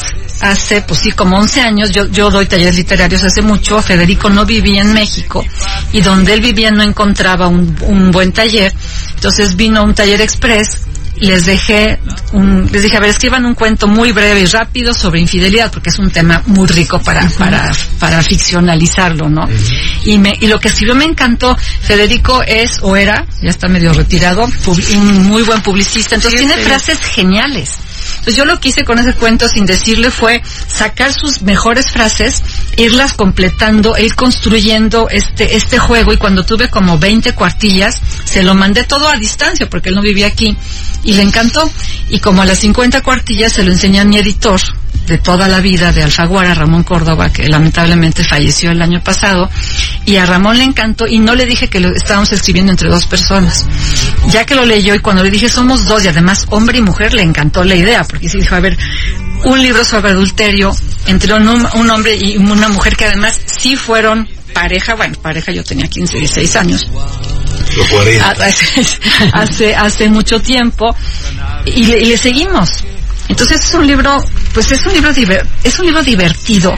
hace, 0.41 0.83
pues 0.83 0.99
sí, 0.99 1.11
como 1.11 1.35
11 1.39 1.61
años, 1.61 1.89
yo, 1.89 2.05
yo 2.09 2.29
doy 2.29 2.45
talleres 2.45 2.75
literarios 2.75 3.23
hace 3.23 3.41
mucho, 3.41 3.81
Federico 3.81 4.29
no 4.29 4.45
vivía 4.45 4.81
en 4.81 4.93
México 4.93 5.43
y 5.91 6.01
donde 6.01 6.35
él 6.35 6.41
vivía 6.41 6.69
no 6.69 6.83
encontraba 6.83 7.47
un, 7.47 7.75
un 7.81 8.11
buen 8.11 8.31
taller, 8.31 8.71
entonces 9.15 9.55
vino 9.55 9.79
a 9.79 9.83
un 9.85 9.95
taller 9.95 10.21
express 10.21 10.81
les 11.15 11.45
dejé 11.45 11.99
un, 12.33 12.69
les 12.71 12.83
dije, 12.83 12.97
a 12.97 12.99
ver, 12.99 13.09
escriban 13.09 13.43
un 13.45 13.53
cuento 13.53 13.87
muy 13.87 14.11
breve 14.11 14.41
y 14.41 14.45
rápido 14.45 14.93
sobre 14.93 15.19
infidelidad, 15.19 15.71
porque 15.71 15.89
es 15.89 15.99
un 15.99 16.09
tema 16.09 16.41
muy 16.47 16.67
rico 16.67 16.99
para, 16.99 17.23
uh 17.23 17.27
-huh. 17.27 17.37
para, 17.37 17.71
para 17.99 18.23
ficcionalizarlo, 18.23 19.29
¿no? 19.29 19.45
Uh 19.45 19.49
-huh. 19.49 20.01
y, 20.05 20.17
me, 20.17 20.33
y 20.39 20.47
lo 20.47 20.59
que 20.59 20.69
escribió 20.69 20.95
me 20.95 21.05
encantó. 21.05 21.55
Federico 21.81 22.41
es, 22.43 22.79
o 22.81 22.95
era, 22.95 23.25
ya 23.41 23.49
está 23.49 23.67
medio 23.67 23.93
retirado, 23.93 24.49
un 24.93 25.23
muy 25.27 25.43
buen 25.43 25.61
publicista, 25.61 26.15
entonces 26.15 26.39
sí, 26.39 26.45
tiene 26.45 26.61
sí. 26.61 26.67
frases 26.67 26.97
geniales. 26.99 27.77
Entonces 28.11 28.35
yo 28.35 28.45
lo 28.45 28.59
que 28.59 28.69
hice 28.69 28.83
con 28.83 28.99
ese 28.99 29.13
cuento 29.13 29.47
sin 29.49 29.65
decirle 29.65 30.11
fue 30.11 30.41
sacar 30.67 31.13
sus 31.13 31.41
mejores 31.41 31.91
frases, 31.91 32.43
irlas 32.77 33.13
completando, 33.13 33.97
ir 33.97 34.15
construyendo 34.15 35.09
este, 35.09 35.55
este 35.55 35.79
juego 35.79 36.13
y 36.13 36.17
cuando 36.17 36.45
tuve 36.45 36.69
como 36.69 36.97
20 36.97 37.33
cuartillas, 37.33 37.99
se 38.25 38.43
lo 38.43 38.55
mandé 38.55 38.83
todo 38.83 39.07
a 39.07 39.17
distancia 39.17 39.67
porque 39.69 39.89
él 39.89 39.95
no 39.95 40.01
vivía 40.01 40.27
aquí 40.27 40.57
y 41.03 41.13
le 41.13 41.23
encantó. 41.23 41.69
Y 42.09 42.19
como 42.19 42.41
a 42.41 42.45
las 42.45 42.59
50 42.59 43.01
cuartillas 43.01 43.53
se 43.53 43.63
lo 43.63 43.71
enseñé 43.71 43.99
a 43.99 44.05
mi 44.05 44.17
editor 44.17 44.61
de 45.07 45.17
toda 45.17 45.47
la 45.47 45.59
vida 45.59 45.91
de 45.91 46.03
Alfaguara, 46.03 46.53
Ramón 46.53 46.83
Córdoba, 46.83 47.29
que 47.31 47.47
lamentablemente 47.47 48.23
falleció 48.23 48.71
el 48.71 48.81
año 48.81 49.01
pasado, 49.03 49.49
y 50.05 50.15
a 50.17 50.25
Ramón 50.25 50.57
le 50.57 50.63
encantó 50.63 51.07
y 51.07 51.19
no 51.19 51.35
le 51.35 51.45
dije 51.45 51.67
que 51.67 51.79
lo 51.79 51.93
estábamos 51.93 52.31
escribiendo 52.31 52.71
entre 52.71 52.89
dos 52.89 53.07
personas. 53.07 53.65
Ya 54.29 54.45
que 54.45 54.55
lo 54.55 54.65
leyó 54.65 54.95
y 54.95 54.99
cuando 54.99 55.23
le 55.23 55.31
dije 55.31 55.49
somos 55.49 55.85
dos 55.85 56.05
y 56.05 56.07
además 56.07 56.45
hombre 56.49 56.77
y 56.77 56.81
mujer 56.81 57.13
le 57.13 57.23
encantó 57.23 57.63
la 57.63 57.75
idea, 57.75 58.00
porque 58.07 58.29
se 58.29 58.37
dijo, 58.37 58.55
a 58.55 58.59
ver, 58.59 58.77
un 59.43 59.61
libro 59.61 59.83
sobre 59.83 60.11
adulterio 60.11 60.75
entre 61.07 61.33
un, 61.33 61.47
un 61.47 61.89
hombre 61.89 62.15
y 62.15 62.37
una 62.37 62.69
mujer 62.69 62.95
que 62.95 63.05
además 63.05 63.39
sí 63.45 63.75
fueron 63.75 64.27
pareja, 64.53 64.95
bueno, 64.95 65.15
pareja 65.21 65.51
yo 65.51 65.63
tenía 65.63 65.87
15, 65.87 66.17
16 66.17 66.55
años. 66.55 66.87
Hace, 68.21 68.65
hace, 69.33 69.75
hace 69.75 70.09
mucho 70.09 70.41
tiempo 70.41 70.95
y 71.65 71.85
le, 71.85 71.99
y 71.99 72.05
le 72.07 72.17
seguimos. 72.17 72.83
Entonces 73.27 73.63
es 73.63 73.73
un 73.73 73.87
libro, 73.87 74.23
pues 74.53 74.71
es 74.71 74.85
un 74.85 74.93
libro 74.93 75.09
es 75.63 75.79
un 75.79 75.85
libro 75.85 76.03
divertido, 76.03 76.75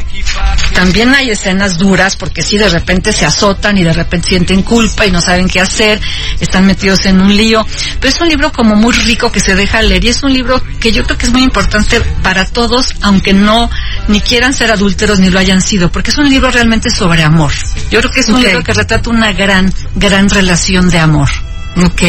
También 0.74 1.14
hay 1.14 1.30
escenas 1.30 1.78
duras 1.78 2.16
porque 2.16 2.42
sí 2.42 2.58
de 2.58 2.70
repente 2.70 3.14
se 3.14 3.26
azotan 3.26 3.78
y 3.78 3.84
de 3.84 3.94
repente 3.94 4.30
sienten 4.30 4.64
culpa 4.64 5.06
y 5.06 5.12
no 5.12 5.22
saben 5.22 5.48
qué 5.48 5.60
hacer, 5.60 6.02
están 6.40 6.66
metidos 6.66 7.06
en 7.06 7.22
un 7.22 7.36
lío. 7.36 7.66
Pero 8.00 8.14
es 8.14 8.20
un 8.20 8.30
libro 8.30 8.52
como 8.52 8.76
muy 8.76 8.94
rico 8.94 9.32
que 9.32 9.40
se 9.40 9.56
deja 9.56 9.82
leer 9.82 10.04
y 10.04 10.10
es 10.10 10.24
un 10.24 10.34
libro 10.34 10.62
que 10.80 10.92
yo 10.92 11.04
creo 11.04 11.18
que 11.18 11.28
es 11.28 11.32
muy 11.32 11.44
importante 11.44 12.02
para 12.22 12.46
todos, 12.46 12.94
aunque 13.02 13.34
no 13.34 13.70
ni 14.08 14.20
quieran 14.22 14.54
ser 14.54 14.72
adúlteros 14.72 15.20
ni 15.20 15.30
lo 15.30 15.40
hayan 15.40 15.62
sido, 15.62 15.92
porque 15.92 16.12
es 16.12 16.18
un 16.18 16.30
libro 16.30 16.50
realmente 16.50 16.90
sobre 16.90 17.24
amor. 17.24 17.52
Yo 17.92 18.00
creo 18.00 18.12
que 18.12 18.22
es 18.22 18.30
un 18.30 18.42
libro 18.42 18.64
que 18.64 18.74
retrata 18.74 19.10
una 19.10 19.32
gran, 19.32 19.74
gran 19.96 20.30
relación 20.30 20.90
de 20.90 21.00
amor. 21.00 21.30
Ok. 21.76 22.02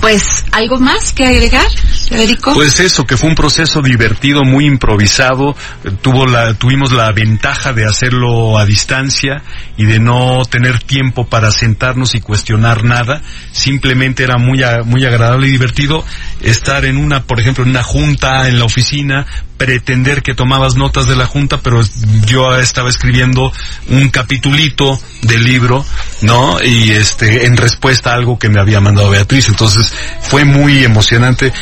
Pues, 0.00 0.44
¿algo 0.52 0.78
más 0.78 1.14
que 1.14 1.24
agregar, 1.24 1.66
Federico? 2.08 2.52
Pues 2.52 2.80
eso, 2.80 3.06
que 3.06 3.16
fue 3.16 3.30
un 3.30 3.34
proceso 3.34 3.80
divertido, 3.80 4.44
muy 4.44 4.66
improvisado. 4.66 5.56
Tuvo 6.02 6.26
la, 6.26 6.52
tuvimos 6.54 6.92
la 6.92 7.10
ventaja 7.12 7.72
de 7.72 7.86
hacerlo 7.86 8.58
a 8.58 8.66
distancia 8.66 9.42
y 9.78 9.84
de 9.86 9.98
no 9.98 10.44
tener 10.44 10.80
tiempo 10.80 11.26
para 11.26 11.50
sentarnos 11.50 12.14
y 12.14 12.20
cuestionar 12.20 12.84
nada. 12.84 13.22
Simplemente 13.52 14.24
era 14.24 14.36
muy, 14.36 14.60
muy 14.84 15.06
agradable 15.06 15.48
y 15.48 15.52
divertido 15.52 16.04
estar 16.42 16.84
en 16.84 16.98
una, 16.98 17.22
por 17.22 17.40
ejemplo, 17.40 17.64
en 17.64 17.70
una 17.70 17.82
junta 17.82 18.48
en 18.48 18.58
la 18.58 18.66
oficina, 18.66 19.26
pretender 19.56 20.22
que 20.22 20.34
tomabas 20.34 20.74
notas 20.74 21.06
de 21.06 21.16
la 21.16 21.26
junta, 21.26 21.60
pero 21.60 21.80
yo 22.26 22.54
estaba 22.58 22.90
escribiendo 22.90 23.52
un 23.88 24.10
capitulito 24.10 25.00
del 25.22 25.44
libro, 25.44 25.84
¿no? 26.22 26.62
Y 26.62 26.90
este, 26.90 27.46
en 27.46 27.56
respuesta 27.56 28.10
a 28.10 28.14
algo 28.14 28.38
que 28.38 28.48
me 28.48 28.60
había 28.60 28.73
mandado 28.80 29.10
Beatriz. 29.10 29.48
Entonces, 29.48 29.92
fue 30.20 30.44
muy 30.44 30.84
emocionante. 30.84 31.52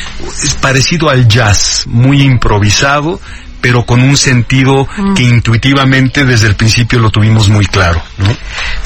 Es 0.43 0.53
parecido 0.55 1.09
al 1.09 1.27
jazz, 1.27 1.83
muy 1.87 2.21
improvisado, 2.21 3.19
pero 3.63 3.85
con 3.85 4.01
un 4.01 4.17
sentido 4.17 4.85
mm. 4.97 5.13
que 5.13 5.23
intuitivamente 5.23 6.25
desde 6.25 6.47
el 6.47 6.55
principio 6.55 6.99
lo 6.99 7.09
tuvimos 7.09 7.47
muy 7.47 7.65
claro. 7.65 8.03
¿no? 8.17 8.27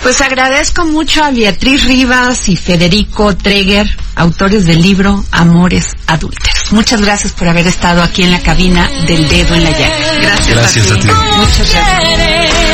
Pues 0.03 0.21
agradezco 0.21 0.85
mucho 0.85 1.23
a 1.23 1.31
Beatriz 1.31 1.83
Rivas 1.85 2.47
y 2.47 2.55
Federico 2.55 3.35
Treger, 3.35 3.89
autores 4.15 4.65
del 4.65 4.79
libro 4.83 5.25
Amores 5.31 5.95
Adúlteros. 6.05 6.71
Muchas 6.71 7.01
gracias 7.01 7.33
por 7.33 7.47
haber 7.47 7.65
estado 7.65 8.03
aquí 8.03 8.21
en 8.21 8.29
la 8.29 8.39
cabina 8.39 8.87
del 9.07 9.27
dedo 9.27 9.55
en 9.55 9.63
la 9.63 9.71
llaga. 9.71 9.95
Gracias, 10.21 10.55
gracias 10.55 10.91
a 10.91 10.99
ti. 10.99 11.07
Muchas 11.37 11.71
gracias. 11.73 12.67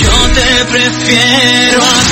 Yo 0.00 0.10
te 0.34 0.64
prefiero 0.64 1.82
a 1.82 2.02
ti, 2.02 2.11